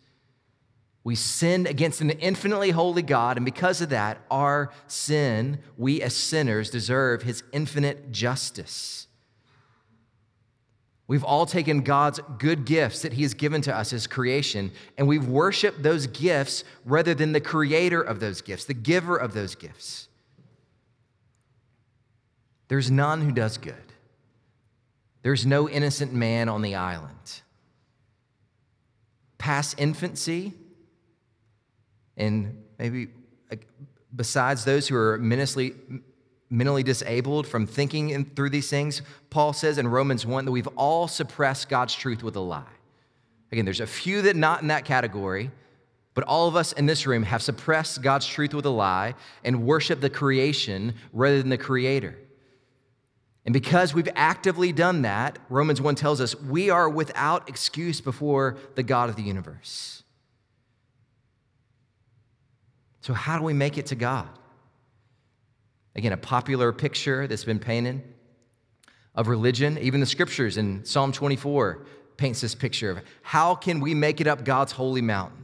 We 1.03 1.15
sinned 1.15 1.67
against 1.67 1.99
an 2.01 2.11
infinitely 2.11 2.71
holy 2.71 3.01
God, 3.01 3.37
and 3.37 3.45
because 3.45 3.81
of 3.81 3.89
that, 3.89 4.19
our 4.31 4.71
sin, 4.87 5.59
we 5.77 6.01
as 6.01 6.15
sinners 6.15 6.69
deserve 6.69 7.23
his 7.23 7.43
infinite 7.51 8.11
justice. 8.11 9.07
We've 11.05 11.23
all 11.23 11.45
taken 11.45 11.81
God's 11.81 12.21
good 12.39 12.65
gifts 12.65 13.01
that 13.01 13.13
He 13.13 13.23
has 13.23 13.33
given 13.33 13.61
to 13.63 13.75
us 13.75 13.91
as 13.91 14.07
creation, 14.07 14.71
and 14.97 15.07
we've 15.07 15.27
worshiped 15.27 15.83
those 15.83 16.07
gifts 16.07 16.63
rather 16.85 17.13
than 17.13 17.33
the 17.33 17.41
creator 17.41 18.01
of 18.01 18.19
those 18.19 18.41
gifts, 18.41 18.65
the 18.65 18.73
giver 18.73 19.17
of 19.17 19.33
those 19.33 19.53
gifts. 19.53 20.07
There's 22.67 22.89
none 22.89 23.21
who 23.21 23.31
does 23.31 23.57
good. 23.57 23.75
There's 25.21 25.45
no 25.45 25.69
innocent 25.69 26.13
man 26.13 26.49
on 26.49 26.61
the 26.61 26.75
island. 26.75 27.41
Past 29.37 29.75
infancy, 29.77 30.53
and 32.17 32.63
maybe 32.77 33.07
besides 34.15 34.65
those 34.65 34.87
who 34.87 34.95
are 34.95 35.17
mentally, 35.17 35.73
mentally 36.49 36.83
disabled 36.83 37.47
from 37.47 37.65
thinking 37.65 38.25
through 38.35 38.49
these 38.49 38.69
things, 38.69 39.01
Paul 39.29 39.53
says 39.53 39.77
in 39.77 39.87
Romans 39.87 40.25
1 40.25 40.45
that 40.45 40.51
we've 40.51 40.67
all 40.75 41.07
suppressed 41.07 41.69
God's 41.69 41.95
truth 41.95 42.23
with 42.23 42.35
a 42.35 42.41
lie. 42.41 42.63
Again, 43.51 43.65
there's 43.65 43.79
a 43.79 43.87
few 43.87 44.21
that 44.23 44.35
not 44.35 44.61
in 44.61 44.67
that 44.67 44.85
category, 44.85 45.51
but 46.13 46.23
all 46.25 46.47
of 46.47 46.55
us 46.55 46.73
in 46.73 46.85
this 46.85 47.07
room 47.07 47.23
have 47.23 47.41
suppressed 47.41 48.01
God's 48.01 48.27
truth 48.27 48.53
with 48.53 48.65
a 48.65 48.69
lie 48.69 49.15
and 49.43 49.65
worship 49.65 49.99
the 49.99 50.09
creation 50.09 50.95
rather 51.11 51.39
than 51.39 51.49
the 51.49 51.57
creator. 51.57 52.15
And 53.45 53.53
because 53.53 53.93
we've 53.93 54.09
actively 54.15 54.71
done 54.71 55.01
that, 55.01 55.37
Romans 55.49 55.81
1 55.81 55.95
tells 55.95 56.21
us 56.21 56.39
we 56.39 56.69
are 56.69 56.89
without 56.89 57.49
excuse 57.49 57.99
before 57.99 58.57
the 58.75 58.83
God 58.83 59.09
of 59.09 59.15
the 59.15 59.23
universe. 59.23 60.03
So, 63.01 63.13
how 63.13 63.37
do 63.37 63.43
we 63.43 63.53
make 63.53 63.77
it 63.77 63.87
to 63.87 63.95
God? 63.95 64.29
Again, 65.95 66.13
a 66.13 66.17
popular 66.17 66.71
picture 66.71 67.27
that's 67.27 67.43
been 67.43 67.59
painted 67.59 68.01
of 69.13 69.27
religion, 69.27 69.77
even 69.77 69.99
the 69.99 70.05
scriptures 70.05 70.57
in 70.57 70.85
Psalm 70.85 71.11
24 71.11 71.85
paints 72.15 72.41
this 72.41 72.55
picture 72.55 72.91
of 72.91 72.99
how 73.21 73.55
can 73.55 73.79
we 73.79 73.93
make 73.93 74.21
it 74.21 74.27
up 74.27 74.45
God's 74.45 74.71
holy 74.71 75.01
mountain? 75.01 75.42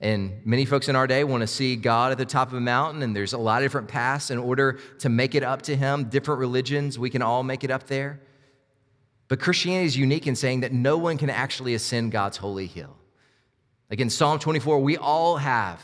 And 0.00 0.40
many 0.44 0.64
folks 0.64 0.88
in 0.88 0.94
our 0.94 1.08
day 1.08 1.24
want 1.24 1.40
to 1.40 1.46
see 1.46 1.74
God 1.74 2.12
at 2.12 2.18
the 2.18 2.24
top 2.24 2.48
of 2.48 2.54
a 2.54 2.60
mountain, 2.60 3.02
and 3.02 3.16
there's 3.16 3.32
a 3.32 3.38
lot 3.38 3.62
of 3.62 3.64
different 3.64 3.88
paths 3.88 4.30
in 4.30 4.38
order 4.38 4.78
to 5.00 5.08
make 5.08 5.34
it 5.34 5.42
up 5.42 5.62
to 5.62 5.74
Him. 5.74 6.04
Different 6.04 6.38
religions, 6.38 6.98
we 6.98 7.10
can 7.10 7.20
all 7.20 7.42
make 7.42 7.64
it 7.64 7.70
up 7.70 7.88
there. 7.88 8.20
But 9.26 9.40
Christianity 9.40 9.86
is 9.86 9.96
unique 9.96 10.26
in 10.26 10.36
saying 10.36 10.60
that 10.60 10.72
no 10.72 10.96
one 10.96 11.18
can 11.18 11.30
actually 11.30 11.74
ascend 11.74 12.12
God's 12.12 12.36
holy 12.36 12.66
hill. 12.66 12.96
Again, 13.90 14.08
Psalm 14.08 14.38
24, 14.38 14.80
we 14.80 14.96
all 14.96 15.36
have 15.38 15.82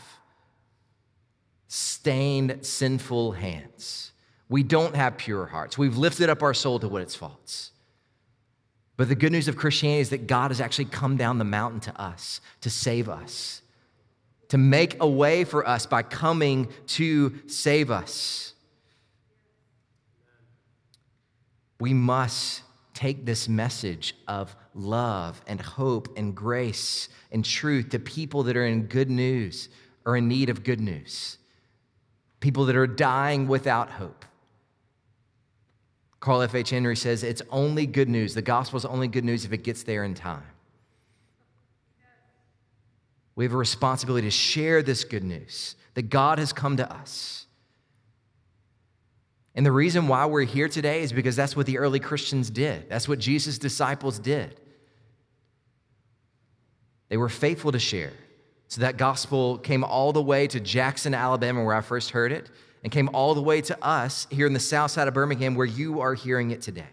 stained, 1.66 2.64
sinful 2.64 3.33
hands. 3.33 4.12
We 4.48 4.62
don't 4.62 4.94
have 4.94 5.16
pure 5.16 5.46
hearts. 5.46 5.77
We've 5.77 5.96
lifted 5.96 6.31
up 6.31 6.42
our 6.42 6.55
soul 6.55 6.79
to 6.79 6.88
what 6.88 7.03
its 7.03 7.16
faults. 7.16 7.72
But 8.96 9.09
the 9.09 9.16
good 9.16 9.33
news 9.33 9.48
of 9.48 9.57
Christianity 9.57 10.00
is 10.00 10.11
that 10.11 10.29
God 10.29 10.53
has 10.53 10.61
actually 10.61 10.85
come 10.85 11.16
down 11.16 11.38
the 11.38 11.44
mountain 11.44 11.81
to 11.81 12.00
us 12.00 12.40
to 12.61 12.70
save 12.70 13.09
us 13.09 13.62
to 14.49 14.59
make 14.59 14.97
a 15.01 15.09
way 15.09 15.45
for 15.45 15.67
us 15.67 15.87
by 15.87 16.03
coming 16.03 16.69
to 16.87 17.35
save 17.47 17.91
us. 17.91 18.55
We 21.81 21.93
must 21.93 22.63
take 22.95 23.27
this 23.27 23.49
message 23.49 24.15
of 24.29 24.55
love 24.75 25.43
and 25.47 25.61
hope 25.61 26.17
and 26.17 26.35
grace 26.35 27.09
and 27.33 27.45
truth 27.45 27.91
to 27.91 27.99
people 27.99 28.45
that 28.45 28.57
are 28.57 28.67
in 28.67 28.85
good 28.85 29.11
news 29.11 29.69
or 30.05 30.17
in 30.17 30.29
need 30.29 30.49
of 30.49 30.63
good 30.63 30.81
news, 30.81 31.39
people 32.41 32.67
that 32.67 32.77
are 32.77 32.87
dying 32.87 33.49
without 33.49 33.91
hope. 33.91 34.25
Carl 36.21 36.43
F.H. 36.43 36.71
Henry 36.71 36.97
says 36.97 37.23
it's 37.23 37.43
only 37.51 37.87
good 37.87 38.09
news. 38.09 38.35
The 38.35 38.43
gospel 38.43 38.79
is 38.79 38.85
only 38.85 39.09
good 39.09 39.25
news 39.25 39.45
if 39.45 39.53
it 39.53 39.59
gets 39.59 39.83
there 39.83 40.05
in 40.05 40.15
time. 40.15 40.43
We 43.37 43.44
have 43.44 43.53
a 43.53 43.57
responsibility 43.57 44.27
to 44.27 44.31
share 44.31 44.83
this 44.83 45.05
good 45.05 45.25
news 45.25 45.77
that 45.94 46.11
God 46.11 46.38
has 46.38 46.53
come 46.53 46.77
to 46.77 46.92
us. 46.92 47.47
And 49.55 49.64
the 49.64 49.73
reason 49.73 50.09
why 50.09 50.27
we're 50.27 50.42
here 50.42 50.68
today 50.68 51.03
is 51.03 51.12
because 51.12 51.37
that's 51.37 51.57
what 51.57 51.66
the 51.66 51.79
early 51.79 52.01
Christians 52.01 52.51
did. 52.51 52.88
That's 52.88 53.09
what 53.09 53.18
Jesus' 53.18 53.59
disciples 53.59 54.18
did. 54.18 54.61
They 57.09 57.16
were 57.16 57.29
faithful 57.29 57.70
to 57.73 57.79
share. 57.79 58.12
So 58.68 58.81
that 58.81 58.97
gospel 58.97 59.59
came 59.59 59.85
all 59.85 60.12
the 60.12 60.23
way 60.23 60.49
to 60.49 60.59
Jackson, 60.59 61.14
Alabama, 61.14 61.62
where 61.62 61.75
I 61.75 61.81
first 61.81 62.11
heard 62.11 62.33
it, 62.33 62.51
and 62.83 62.92
came 62.92 63.09
all 63.12 63.35
the 63.35 63.42
way 63.42 63.61
to 63.62 63.85
us 63.85 64.27
here 64.31 64.47
in 64.47 64.53
the 64.53 64.61
south 64.61 64.90
side 64.90 65.07
of 65.07 65.14
Birmingham, 65.14 65.55
where 65.55 65.66
you 65.66 66.01
are 66.01 66.14
hearing 66.14 66.51
it 66.51 66.61
today. 66.61 66.88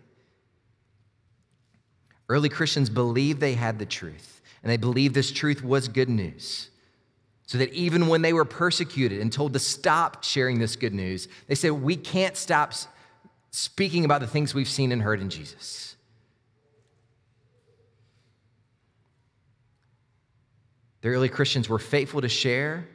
Early 2.29 2.49
Christians 2.49 2.89
believed 2.89 3.39
they 3.39 3.55
had 3.55 3.79
the 3.79 3.85
truth 3.85 4.40
and 4.63 4.71
they 4.71 4.77
believed 4.77 5.15
this 5.15 5.31
truth 5.31 5.63
was 5.63 5.87
good 5.87 6.09
news. 6.09 6.69
So 7.47 7.57
that 7.57 7.73
even 7.73 8.07
when 8.07 8.21
they 8.21 8.31
were 8.31 8.45
persecuted 8.45 9.19
and 9.19 9.31
told 9.31 9.53
to 9.53 9.59
stop 9.59 10.23
sharing 10.23 10.59
this 10.59 10.75
good 10.75 10.93
news, 10.93 11.27
they 11.47 11.55
said, 11.55 11.71
We 11.71 11.97
can't 11.97 12.37
stop 12.37 12.73
speaking 13.49 14.05
about 14.05 14.21
the 14.21 14.27
things 14.27 14.53
we've 14.53 14.69
seen 14.69 14.91
and 14.91 15.01
heard 15.01 15.19
in 15.19 15.29
Jesus. 15.29 15.95
The 21.01 21.09
early 21.09 21.29
Christians 21.29 21.67
were 21.67 21.79
faithful 21.79 22.21
to 22.21 22.29
share. 22.29 22.87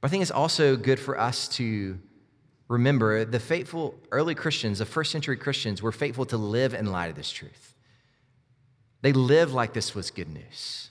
But 0.00 0.08
I 0.08 0.10
think 0.10 0.22
it's 0.22 0.30
also 0.30 0.76
good 0.76 1.00
for 1.00 1.18
us 1.18 1.48
to 1.56 1.98
remember 2.68 3.24
the 3.24 3.40
faithful 3.40 3.98
early 4.12 4.34
Christians, 4.34 4.78
the 4.78 4.86
first 4.86 5.10
century 5.10 5.36
Christians, 5.36 5.82
were 5.82 5.92
faithful 5.92 6.26
to 6.26 6.36
live 6.36 6.74
in 6.74 6.86
light 6.86 7.10
of 7.10 7.16
this 7.16 7.30
truth. 7.30 7.75
They 9.02 9.12
lived 9.12 9.52
like 9.52 9.72
this 9.72 9.94
was 9.94 10.10
good 10.10 10.28
news. 10.28 10.90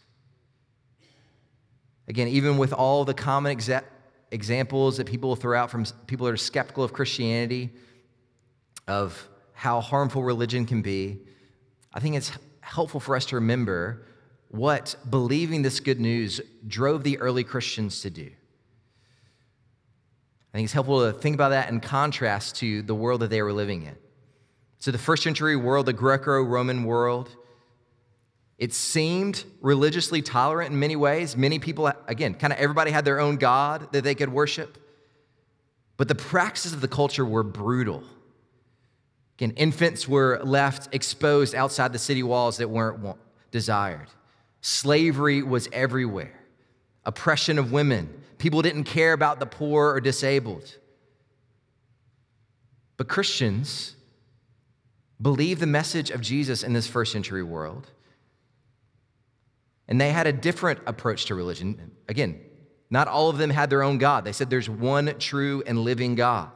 Again, 2.07 2.27
even 2.27 2.57
with 2.57 2.71
all 2.71 3.03
the 3.03 3.13
common 3.13 3.57
exa- 3.57 3.83
examples 4.31 4.97
that 4.97 5.07
people 5.07 5.35
throw 5.35 5.57
out 5.57 5.71
from 5.71 5.85
people 6.07 6.27
that 6.27 6.33
are 6.33 6.37
skeptical 6.37 6.83
of 6.83 6.93
Christianity, 6.93 7.71
of 8.87 9.27
how 9.53 9.81
harmful 9.81 10.23
religion 10.23 10.65
can 10.65 10.81
be, 10.81 11.19
I 11.93 11.99
think 11.99 12.15
it's 12.15 12.31
helpful 12.61 12.99
for 12.99 13.15
us 13.15 13.25
to 13.27 13.35
remember 13.35 14.05
what 14.49 14.95
believing 15.09 15.61
this 15.61 15.79
good 15.79 15.99
news 15.99 16.41
drove 16.67 17.03
the 17.03 17.17
early 17.19 17.43
Christians 17.43 18.01
to 18.01 18.09
do. 18.09 18.29
I 20.53 20.57
think 20.57 20.65
it's 20.65 20.73
helpful 20.73 21.11
to 21.11 21.17
think 21.17 21.33
about 21.33 21.49
that 21.49 21.69
in 21.69 21.79
contrast 21.79 22.55
to 22.57 22.81
the 22.81 22.95
world 22.95 23.21
that 23.21 23.29
they 23.29 23.41
were 23.41 23.51
living 23.51 23.83
in. 23.83 23.95
So, 24.79 24.91
the 24.91 24.97
first 24.97 25.23
century 25.23 25.55
world, 25.55 25.85
the 25.87 25.93
Greco 25.93 26.41
Roman 26.41 26.83
world, 26.83 27.35
it 28.57 28.73
seemed 28.73 29.43
religiously 29.61 30.21
tolerant 30.21 30.71
in 30.71 30.79
many 30.79 30.95
ways. 30.95 31.35
Many 31.35 31.59
people, 31.59 31.91
again, 32.07 32.35
kind 32.35 32.53
of 32.53 32.59
everybody 32.59 32.91
had 32.91 33.03
their 33.03 33.19
own 33.19 33.35
God 33.35 33.91
that 33.91 34.03
they 34.03 34.15
could 34.15 34.29
worship. 34.29 34.77
But 35.97 36.07
the 36.07 36.15
practices 36.15 36.73
of 36.73 36.81
the 36.81 36.87
culture 36.87 37.25
were 37.25 37.43
brutal. 37.43 38.03
Again, 39.37 39.51
infants 39.57 40.07
were 40.07 40.39
left 40.43 40.93
exposed 40.95 41.53
outside 41.53 41.91
the 41.91 41.99
city 41.99 42.23
walls 42.23 42.57
that 42.57 42.69
weren't 42.69 43.17
desired. 43.51 44.07
Slavery 44.61 45.43
was 45.43 45.67
everywhere. 45.73 46.39
Oppression 47.03 47.59
of 47.59 47.71
women. 47.73 48.21
People 48.37 48.61
didn't 48.61 48.85
care 48.85 49.13
about 49.13 49.39
the 49.39 49.45
poor 49.45 49.91
or 49.93 49.99
disabled. 49.99 50.77
But 52.97 53.09
Christians 53.09 53.95
believed 55.21 55.59
the 55.59 55.67
message 55.67 56.09
of 56.09 56.21
Jesus 56.21 56.63
in 56.63 56.73
this 56.73 56.87
first 56.87 57.11
century 57.11 57.43
world. 57.43 57.91
And 59.87 60.01
they 60.01 60.11
had 60.11 60.27
a 60.27 60.33
different 60.33 60.79
approach 60.85 61.25
to 61.25 61.35
religion. 61.35 61.91
Again, 62.09 62.39
not 62.89 63.07
all 63.07 63.29
of 63.29 63.37
them 63.37 63.49
had 63.49 63.69
their 63.69 63.83
own 63.83 63.97
God. 63.97 64.25
They 64.25 64.31
said 64.31 64.49
there's 64.49 64.69
one 64.69 65.15
true 65.19 65.63
and 65.65 65.79
living 65.79 66.15
God. 66.15 66.51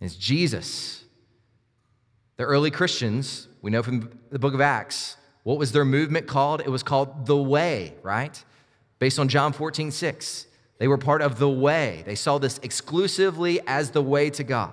It's 0.00 0.16
Jesus. 0.16 1.04
The 2.36 2.44
early 2.44 2.70
Christians, 2.70 3.48
we 3.60 3.70
know 3.70 3.82
from 3.82 4.10
the 4.30 4.38
book 4.38 4.54
of 4.54 4.60
Acts, 4.60 5.16
what 5.42 5.58
was 5.58 5.72
their 5.72 5.84
movement 5.84 6.26
called? 6.26 6.60
It 6.60 6.70
was 6.70 6.82
called 6.82 7.26
the 7.26 7.36
Way, 7.36 7.94
right? 8.02 8.42
Based 8.98 9.18
on 9.18 9.28
John 9.28 9.52
14, 9.52 9.90
6. 9.90 10.46
They 10.78 10.88
were 10.88 10.98
part 10.98 11.20
of 11.20 11.38
the 11.38 11.48
way. 11.48 12.02
They 12.06 12.14
saw 12.14 12.38
this 12.38 12.58
exclusively 12.62 13.60
as 13.66 13.90
the 13.90 14.02
way 14.02 14.30
to 14.30 14.42
God. 14.42 14.72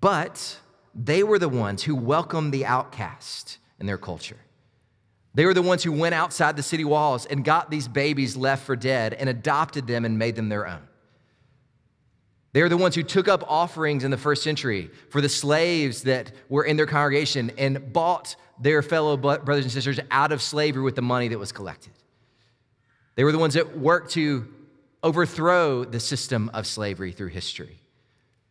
But 0.00 0.58
they 0.94 1.22
were 1.22 1.38
the 1.38 1.48
ones 1.48 1.84
who 1.84 1.94
welcomed 1.94 2.52
the 2.52 2.66
outcast 2.66 3.58
in 3.78 3.86
their 3.86 3.98
culture. 3.98 4.38
They 5.34 5.46
were 5.46 5.54
the 5.54 5.62
ones 5.62 5.82
who 5.82 5.92
went 5.92 6.14
outside 6.14 6.56
the 6.56 6.62
city 6.62 6.84
walls 6.84 7.26
and 7.26 7.44
got 7.44 7.70
these 7.70 7.86
babies 7.86 8.36
left 8.36 8.64
for 8.64 8.74
dead 8.74 9.14
and 9.14 9.28
adopted 9.28 9.86
them 9.86 10.04
and 10.04 10.18
made 10.18 10.34
them 10.36 10.48
their 10.48 10.66
own. 10.66 10.82
They 12.52 12.62
were 12.62 12.68
the 12.68 12.76
ones 12.76 12.96
who 12.96 13.04
took 13.04 13.28
up 13.28 13.44
offerings 13.46 14.02
in 14.02 14.10
the 14.10 14.16
first 14.16 14.42
century 14.42 14.90
for 15.10 15.20
the 15.20 15.28
slaves 15.28 16.02
that 16.02 16.32
were 16.48 16.64
in 16.64 16.76
their 16.76 16.86
congregation 16.86 17.52
and 17.56 17.92
bought 17.92 18.34
their 18.60 18.82
fellow 18.82 19.16
brothers 19.16 19.64
and 19.64 19.72
sisters 19.72 20.00
out 20.10 20.32
of 20.32 20.42
slavery 20.42 20.82
with 20.82 20.96
the 20.96 21.02
money 21.02 21.28
that 21.28 21.38
was 21.38 21.52
collected. 21.52 21.92
They 23.14 23.22
were 23.22 23.32
the 23.32 23.38
ones 23.38 23.54
that 23.54 23.78
worked 23.78 24.10
to 24.12 24.52
overthrow 25.02 25.84
the 25.84 26.00
system 26.00 26.50
of 26.52 26.66
slavery 26.66 27.12
through 27.12 27.28
history. 27.28 27.79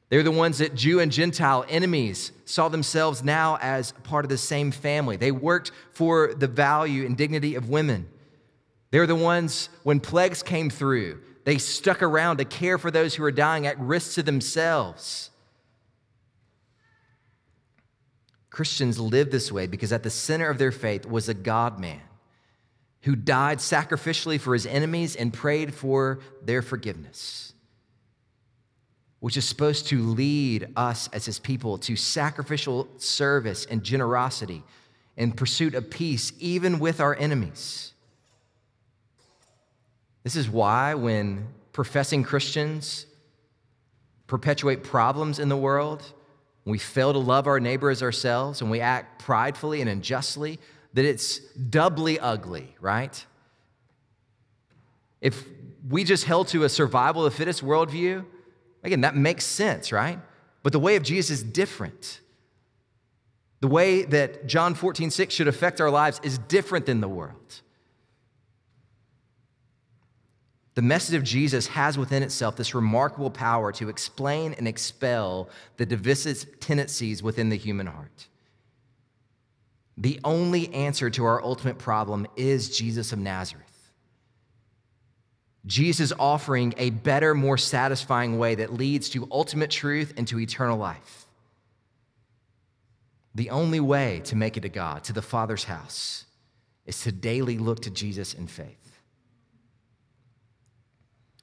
They're 0.09 0.23
the 0.23 0.31
ones 0.31 0.57
that 0.57 0.73
Jew 0.73 0.99
and 0.99 1.11
Gentile 1.11 1.65
enemies 1.69 2.31
saw 2.45 2.67
themselves 2.67 3.23
now 3.23 3.57
as 3.61 3.91
part 4.03 4.25
of 4.25 4.29
the 4.29 4.37
same 4.37 4.71
family. 4.71 5.17
They 5.17 5.31
worked 5.31 5.71
for 5.91 6.33
the 6.33 6.47
value 6.47 7.05
and 7.05 7.15
dignity 7.15 7.55
of 7.55 7.69
women. 7.69 8.07
They're 8.91 9.07
the 9.07 9.15
ones, 9.15 9.69
when 9.83 9.99
plagues 9.99 10.41
came 10.41 10.71
through, 10.71 11.21
they 11.45 11.59
stuck 11.59 12.01
around 12.01 12.37
to 12.37 12.45
care 12.45 12.77
for 12.77 12.89
those 12.89 13.15
who 13.15 13.23
were 13.23 13.31
dying 13.31 13.67
at 13.67 13.79
risk 13.79 14.15
to 14.15 14.23
themselves. 14.23 15.29
Christians 18.49 18.99
lived 18.99 19.31
this 19.31 19.51
way 19.51 19.67
because 19.67 19.93
at 19.93 20.03
the 20.03 20.09
center 20.09 20.49
of 20.49 20.57
their 20.57 20.71
faith 20.71 21.05
was 21.05 21.29
a 21.29 21.33
God 21.33 21.79
man 21.79 22.01
who 23.03 23.15
died 23.15 23.59
sacrificially 23.59 24.39
for 24.39 24.53
his 24.53 24.65
enemies 24.65 25.15
and 25.15 25.31
prayed 25.31 25.73
for 25.73 26.19
their 26.43 26.61
forgiveness, 26.61 27.48
which 29.19 29.35
is 29.35 29.45
supposed 29.45 29.87
to 29.87 30.01
lead 30.01 30.69
us 30.75 31.09
as 31.11 31.25
his 31.25 31.39
people 31.39 31.77
to 31.77 31.95
sacrificial 31.95 32.87
service 32.97 33.65
and 33.65 33.83
generosity 33.83 34.63
in 35.17 35.31
pursuit 35.33 35.75
of 35.75 35.89
peace, 35.89 36.31
even 36.39 36.79
with 36.79 37.01
our 37.01 37.15
enemies. 37.15 37.93
This 40.23 40.35
is 40.35 40.49
why, 40.49 40.93
when 40.93 41.47
professing 41.73 42.23
Christians 42.23 43.05
perpetuate 44.27 44.83
problems 44.83 45.39
in 45.39 45.49
the 45.49 45.57
world, 45.57 46.03
we 46.65 46.77
fail 46.77 47.11
to 47.11 47.19
love 47.19 47.47
our 47.47 47.59
neighbor 47.59 47.89
as 47.89 48.03
ourselves, 48.03 48.61
and 48.61 48.71
we 48.71 48.79
act 48.79 49.21
pridefully 49.23 49.81
and 49.81 49.89
unjustly, 49.89 50.59
that 50.93 51.03
it's 51.03 51.39
doubly 51.39 52.19
ugly, 52.19 52.75
right? 52.79 53.25
If 55.19 55.43
we 55.89 56.03
just 56.03 56.23
held 56.23 56.47
to 56.49 56.63
a 56.63 56.69
survival 56.69 57.25
of 57.25 57.31
the 57.31 57.37
fittest 57.37 57.63
worldview, 57.63 58.25
again, 58.83 59.01
that 59.01 59.15
makes 59.15 59.45
sense, 59.45 59.91
right? 59.91 60.19
But 60.63 60.73
the 60.73 60.79
way 60.79 60.95
of 60.95 61.03
Jesus 61.03 61.29
is 61.39 61.43
different. 61.43 62.21
The 63.61 63.67
way 63.67 64.03
that 64.03 64.47
John 64.47 64.73
14, 64.73 65.11
6 65.11 65.33
should 65.33 65.47
affect 65.47 65.81
our 65.81 65.89
lives 65.89 66.19
is 66.23 66.37
different 66.37 66.85
than 66.85 67.01
the 67.01 67.09
world. 67.09 67.61
The 70.75 70.81
message 70.81 71.15
of 71.15 71.23
Jesus 71.23 71.67
has 71.67 71.97
within 71.97 72.23
itself 72.23 72.55
this 72.55 72.73
remarkable 72.73 73.29
power 73.29 73.73
to 73.73 73.89
explain 73.89 74.53
and 74.53 74.65
expel 74.65 75.49
the 75.75 75.85
divisive 75.85 76.59
tendencies 76.61 77.21
within 77.21 77.49
the 77.49 77.57
human 77.57 77.87
heart. 77.87 78.27
The 79.97 80.21
only 80.23 80.73
answer 80.73 81.09
to 81.09 81.25
our 81.25 81.43
ultimate 81.43 81.77
problem 81.77 82.27
is 82.37 82.77
Jesus 82.77 83.11
of 83.11 83.19
Nazareth. 83.19 83.68
Jesus 85.65 86.13
offering 86.17 86.73
a 86.77 86.89
better, 86.89 87.35
more 87.35 87.57
satisfying 87.57 88.39
way 88.39 88.55
that 88.55 88.73
leads 88.73 89.09
to 89.09 89.27
ultimate 89.31 89.69
truth 89.69 90.13
and 90.17 90.27
to 90.27 90.39
eternal 90.39 90.77
life. 90.77 91.25
The 93.35 93.49
only 93.49 93.79
way 93.79 94.21
to 94.25 94.35
make 94.35 94.57
it 94.57 94.61
to 94.61 94.69
God, 94.69 95.03
to 95.05 95.13
the 95.13 95.21
Father's 95.21 95.65
house, 95.65 96.25
is 96.85 97.01
to 97.03 97.11
daily 97.11 97.57
look 97.57 97.81
to 97.81 97.89
Jesus 97.89 98.33
in 98.33 98.47
faith. 98.47 98.99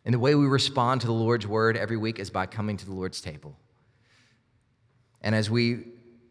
And 0.05 0.14
the 0.14 0.18
way 0.18 0.35
we 0.35 0.46
respond 0.46 1.00
to 1.02 1.07
the 1.07 1.12
Lord's 1.12 1.46
word 1.46 1.76
every 1.76 1.96
week 1.96 2.18
is 2.18 2.31
by 2.31 2.46
coming 2.46 2.76
to 2.76 2.87
the 2.87 2.92
Lord's 2.92 3.20
table. 3.20 3.57
And 5.20 5.35
as 5.35 5.50
we 5.50 5.85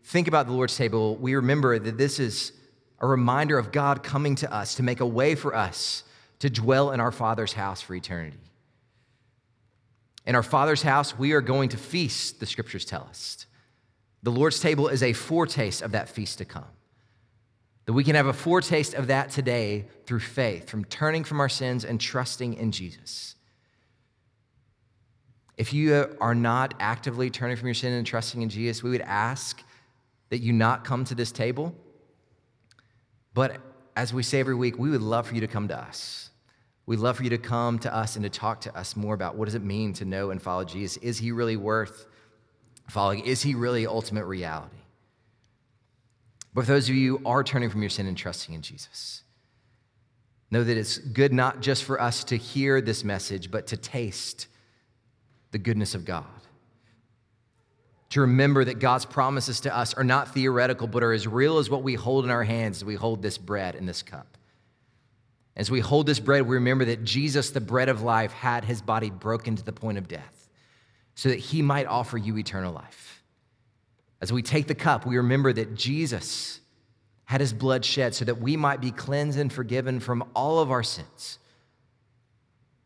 think 0.04 0.28
about 0.28 0.48
the 0.48 0.54
Lord's 0.54 0.78
table, 0.78 1.18
we 1.18 1.36
remember 1.36 1.78
that 1.78 1.98
this 1.98 2.20
is 2.20 2.54
a 3.00 3.08
reminder 3.08 3.58
of 3.58 3.72
God 3.72 4.04
coming 4.04 4.36
to 4.36 4.54
us 4.54 4.76
to 4.76 4.84
make 4.84 5.02
a 5.02 5.06
way 5.06 5.36
for 5.36 5.54
us 5.54 6.04
to 6.40 6.50
dwell 6.50 6.92
in 6.92 7.00
our 7.00 7.12
Father's 7.12 7.54
house 7.54 7.82
for 7.82 7.96
eternity. 7.96 8.40
In 10.26 10.36
our 10.36 10.44
Father's 10.44 10.82
house, 10.82 11.18
we 11.18 11.34
are 11.34 11.42
going 11.42 11.70
to 11.70 11.78
feast, 11.78 12.40
the 12.40 12.46
scriptures 12.46 12.86
tell 12.86 13.04
us. 13.10 13.46
The 14.24 14.32
Lord's 14.32 14.60
table 14.60 14.88
is 14.88 15.04
a 15.04 15.14
foretaste 15.14 15.82
of 15.82 15.92
that 15.92 16.10
feast 16.10 16.40
to 16.40 16.46
come. 16.46 16.66
That 17.86 17.94
we 17.94 18.04
can 18.04 18.16
have 18.16 18.26
a 18.26 18.34
foretaste 18.34 18.96
of 18.96 19.08
that 19.08 19.30
today 19.30 19.86
through 20.08 20.22
faith, 20.22 20.68
from 20.68 20.84
turning 20.86 21.24
from 21.24 21.40
our 21.40 21.50
sins 21.50 21.86
and 21.86 22.02
trusting 22.02 22.56
in 22.56 22.72
Jesus. 22.72 23.36
If 25.58 25.74
you 25.74 26.18
are 26.20 26.36
not 26.36 26.74
actively 26.80 27.30
turning 27.30 27.56
from 27.56 27.68
your 27.68 27.76
sin 27.76 27.94
and 27.94 28.06
trusting 28.06 28.42
in 28.42 28.50
Jesus, 28.50 28.82
we 28.82 28.90
would 28.90 29.02
ask 29.02 29.64
that 30.30 30.40
you 30.40 30.52
not 30.52 30.84
come 30.84 31.06
to 31.06 31.16
this 31.16 31.32
table. 31.32 31.76
But 33.34 33.58
as 33.96 34.14
we 34.14 34.24
say 34.24 34.40
every 34.40 34.56
week, 34.56 34.78
we 34.78 34.90
would 34.90 35.02
love 35.02 35.28
for 35.28 35.36
you 35.36 35.42
to 35.42 35.48
come 35.48 35.68
to 35.70 35.78
us. 35.78 36.30
We'd 36.86 37.00
love 37.00 37.18
for 37.18 37.24
you 37.24 37.30
to 37.32 37.38
come 37.38 37.80
to 37.80 37.96
us 37.96 38.16
and 38.16 38.24
to 38.24 38.30
talk 38.30 38.62
to 38.62 38.78
us 38.78 38.96
more 38.96 39.16
about 39.16 39.36
what 39.36 39.46
does 39.46 39.56
it 39.56 39.64
mean 39.64 39.94
to 39.94 40.06
know 40.06 40.30
and 40.30 40.42
follow 40.42 40.64
Jesus? 40.64 40.98
Is 40.98 41.18
he 41.18 41.32
really 41.32 41.58
worth 41.58 42.06
following? 42.90 43.26
Is 43.26 43.42
he 43.42 43.56
really 43.56 43.88
ultimate 43.88 44.26
reality? 44.26 44.76
But 46.54 46.66
for 46.66 46.74
those 46.74 46.88
of 46.90 46.96
you 46.96 47.18
who 47.18 47.26
are 47.26 47.44
turning 47.44 47.70
from 47.70 47.82
your 47.82 47.90
sin 47.90 48.06
and 48.06 48.16
trusting 48.16 48.54
in 48.54 48.62
Jesus, 48.62 49.24
know 50.52 50.64
that 50.64 50.78
it's 50.78 51.00
good 51.00 51.34
not 51.34 51.62
just 51.62 51.84
for 51.84 52.00
us 52.00 52.24
to 52.26 52.38
hear 52.38 52.82
this 52.82 53.04
message, 53.04 53.50
but 53.50 53.68
to 53.68 53.78
taste 53.78 54.48
the 55.52 55.58
goodness 55.58 55.96
of 55.96 56.06
God 56.06 56.26
to 58.16 58.22
remember 58.22 58.64
that 58.64 58.80
God's 58.80 59.04
promises 59.04 59.60
to 59.60 59.78
us 59.78 59.94
are 59.94 60.04
not 60.06 60.34
theoretical, 60.34 60.88
but 60.88 61.04
are 61.04 61.12
as 61.12 61.28
real 61.28 61.58
as 61.58 61.70
what 61.70 61.84
we 61.84 61.96
hold 61.96 62.24
in 62.24 62.32
our 62.32 62.46
hands 62.46 62.78
as 62.78 62.86
we 62.86 62.96
hold 62.96 63.22
this 63.22 63.38
bread 63.38 63.76
and 63.76 63.90
this 63.90 64.02
cup. 64.02 64.38
As 65.58 65.70
we 65.70 65.82
hold 65.82 66.06
this 66.06 66.22
bread, 66.22 66.48
we 66.48 66.56
remember 66.56 66.86
that 66.86 67.04
Jesus, 67.04 67.50
the 67.50 67.60
bread 67.60 67.90
of 67.90 68.04
life, 68.04 68.32
had 68.32 68.64
his 68.64 68.82
body 68.82 69.10
broken 69.10 69.58
to 69.58 69.66
the 69.66 69.74
point 69.74 69.98
of 69.98 70.08
death 70.08 70.48
so 71.16 71.28
that 71.28 71.40
he 71.40 71.62
might 71.62 71.88
offer 71.88 72.18
you 72.18 72.38
eternal 72.38 72.72
life. 72.72 73.22
As 74.22 74.32
we 74.32 74.42
take 74.42 74.68
the 74.68 74.76
cup, 74.76 75.06
we 75.06 75.18
remember 75.18 75.52
that 75.52 75.76
Jesus 75.76 76.62
had 77.26 77.42
his 77.42 77.52
blood 77.52 77.84
shed 77.84 78.16
so 78.16 78.24
that 78.24 78.40
we 78.40 78.56
might 78.56 78.80
be 78.80 78.92
cleansed 78.92 79.38
and 79.38 79.52
forgiven 79.52 80.00
from 80.00 80.24
all 80.34 80.60
of 80.60 80.72
our 80.72 80.84
sins. 80.84 81.38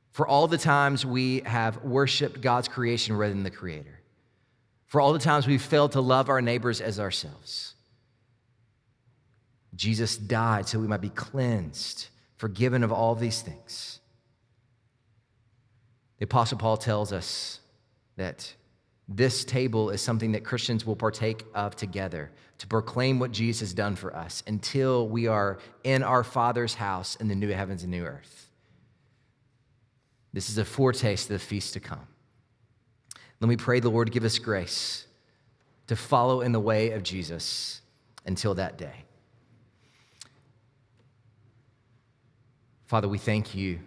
For 0.09 0.27
all 0.27 0.47
the 0.47 0.57
times 0.57 1.05
we 1.05 1.41
have 1.41 1.83
worshiped 1.83 2.41
God's 2.41 2.67
creation 2.67 3.15
rather 3.15 3.35
than 3.35 3.43
the 3.43 3.51
Creator 3.51 3.98
for 4.89 4.99
all 4.99 5.13
the 5.13 5.19
times 5.19 5.47
we've 5.47 5.61
failed 5.61 5.93
to 5.93 6.01
love 6.01 6.29
our 6.29 6.41
neighbors 6.41 6.81
as 6.81 6.99
ourselves. 6.99 7.75
Jesus 9.75 10.17
died 10.17 10.67
so 10.67 10.79
we 10.79 10.87
might 10.87 10.99
be 10.99 11.09
cleansed, 11.09 12.07
forgiven 12.37 12.83
of 12.83 12.91
all 12.91 13.15
these 13.15 13.41
things. 13.41 13.99
The 16.17 16.25
Apostle 16.25 16.57
Paul 16.57 16.75
tells 16.75 17.13
us 17.13 17.59
that 18.17 18.53
this 19.07 19.45
table 19.45 19.91
is 19.91 20.01
something 20.01 20.33
that 20.33 20.43
Christians 20.43 20.85
will 20.85 20.95
partake 20.95 21.45
of 21.53 21.75
together 21.75 22.31
to 22.57 22.67
proclaim 22.67 23.19
what 23.19 23.31
Jesus 23.31 23.61
has 23.61 23.73
done 23.73 23.95
for 23.95 24.13
us 24.15 24.43
until 24.47 25.07
we 25.07 25.27
are 25.27 25.59
in 25.83 26.03
our 26.03 26.23
Father's 26.23 26.73
house 26.73 27.15
in 27.15 27.27
the 27.27 27.35
new 27.35 27.49
heavens 27.49 27.83
and 27.83 27.91
new 27.91 28.03
earth. 28.03 28.49
This 30.33 30.49
is 30.49 30.57
a 30.57 30.65
foretaste 30.65 31.29
of 31.29 31.33
the 31.33 31.39
feast 31.39 31.73
to 31.73 31.79
come. 31.79 32.07
Let 33.39 33.47
me 33.47 33.55
pray 33.55 33.79
the 33.79 33.89
Lord 33.89 34.11
give 34.11 34.25
us 34.25 34.37
grace 34.37 35.05
to 35.87 35.95
follow 35.95 36.41
in 36.41 36.51
the 36.51 36.59
way 36.59 36.91
of 36.91 37.03
Jesus 37.03 37.81
until 38.25 38.53
that 38.55 38.77
day. 38.77 39.05
Father, 42.85 43.07
we 43.07 43.17
thank 43.17 43.55
you 43.55 43.79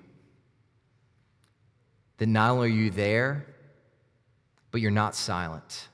that 2.18 2.26
not 2.26 2.50
only 2.50 2.68
are 2.68 2.72
you 2.72 2.90
there, 2.90 3.46
but 4.70 4.80
you're 4.80 4.90
not 4.90 5.14
silent. 5.14 5.88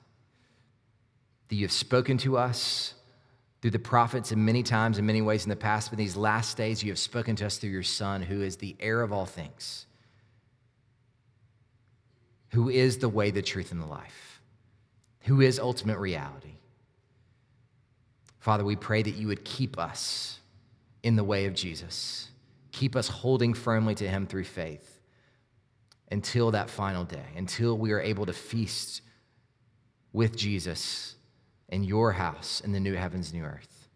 That 1.49 1.57
you 1.57 1.65
have 1.65 1.73
spoken 1.73 2.19
to 2.19 2.37
us 2.37 2.95
through 3.61 3.73
the 3.73 3.79
prophets 3.79 4.31
in 4.31 4.45
many 4.45 4.63
times, 4.63 4.99
in 4.99 5.07
many 5.07 5.21
ways 5.21 5.45
in 5.45 5.49
the 5.49 5.57
past, 5.57 5.91
but 5.91 5.99
in 5.99 6.05
these 6.05 6.17
last 6.17 6.57
days, 6.57 6.83
you 6.83 6.91
have 6.91 6.99
spoken 6.99 7.35
to 7.37 7.47
us 7.47 7.57
through 7.57 7.71
your 7.71 7.83
Son, 7.83 8.23
who 8.23 8.43
is 8.43 8.57
the 8.57 8.77
heir 8.79 9.03
of 9.03 9.13
all 9.13 9.27
things 9.27 9.88
who 12.51 12.69
is 12.69 12.99
the 12.99 13.09
way, 13.09 13.31
the 13.31 13.43
truth, 13.43 13.73
and 13.73 13.81
the 13.81 13.87
life, 13.87 14.41
who 15.23 15.41
is 15.41 15.59
ultimate 15.59 15.99
reality. 15.99 16.57
Father, 18.39 18.65
we 18.65 18.77
pray 18.77 19.03
that 19.03 19.15
you 19.15 19.27
would 19.27 19.45
keep 19.45 19.79
us 19.79 20.39
in 21.03 21.17
the 21.17 21.25
way 21.25 21.47
of 21.47 21.55
Jesus, 21.55 22.29
keep 22.73 22.97
us 22.97 23.09
holding 23.09 23.55
firmly 23.55 23.95
to 23.97 24.09
him 24.09 24.27
through 24.27 24.45
faith 24.45 25.01
until 26.11 26.51
that 26.53 26.71
final 26.71 27.05
day, 27.05 27.27
until 27.37 27.77
we 27.77 27.93
are 27.93 28.01
able 28.01 28.27
to 28.27 28.33
feast 28.33 29.03
with 30.13 30.37
Jesus 30.37 31.17
in 31.69 31.85
your 31.85 32.13
house 32.13 32.61
in 32.63 32.73
the 32.73 32.81
new 32.81 32.95
heavens, 32.95 33.33
new 33.33 33.45
earth. 33.45 33.89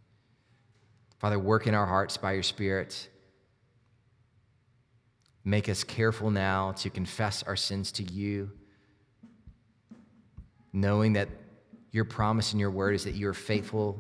Father, 1.18 1.38
work 1.38 1.66
in 1.66 1.74
our 1.74 1.86
hearts 1.86 2.16
by 2.16 2.32
your 2.32 2.42
Spirit. 2.42 3.09
Make 5.45 5.68
us 5.68 5.82
careful 5.84 6.30
now 6.30 6.72
to 6.72 6.90
confess 6.90 7.43
our 7.43 7.57
sins 7.57 7.90
to 7.93 8.05
you, 8.05 8.51
knowing 10.72 11.14
that 11.14 11.28
your 11.90 12.05
promise 12.05 12.53
in 12.53 12.59
your 12.59 12.70
word 12.70 12.95
is 12.95 13.05
that 13.05 13.14
you 13.14 13.28
are 13.28 13.34
faithful 13.34 13.99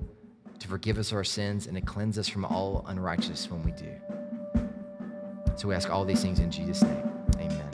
to 0.58 0.68
forgive 0.68 0.98
us 0.98 1.12
our 1.12 1.24
sins 1.24 1.66
and 1.66 1.76
to 1.76 1.82
cleanse 1.82 2.18
us 2.18 2.28
from 2.28 2.44
all 2.44 2.84
unrighteousness 2.88 3.50
when 3.50 3.62
we 3.64 3.72
do. 3.72 3.92
So 5.56 5.68
we 5.68 5.74
ask 5.74 5.90
all 5.90 6.04
these 6.04 6.22
things 6.22 6.38
in 6.38 6.50
Jesus' 6.50 6.82
name. 6.82 7.10
Amen. 7.38 7.68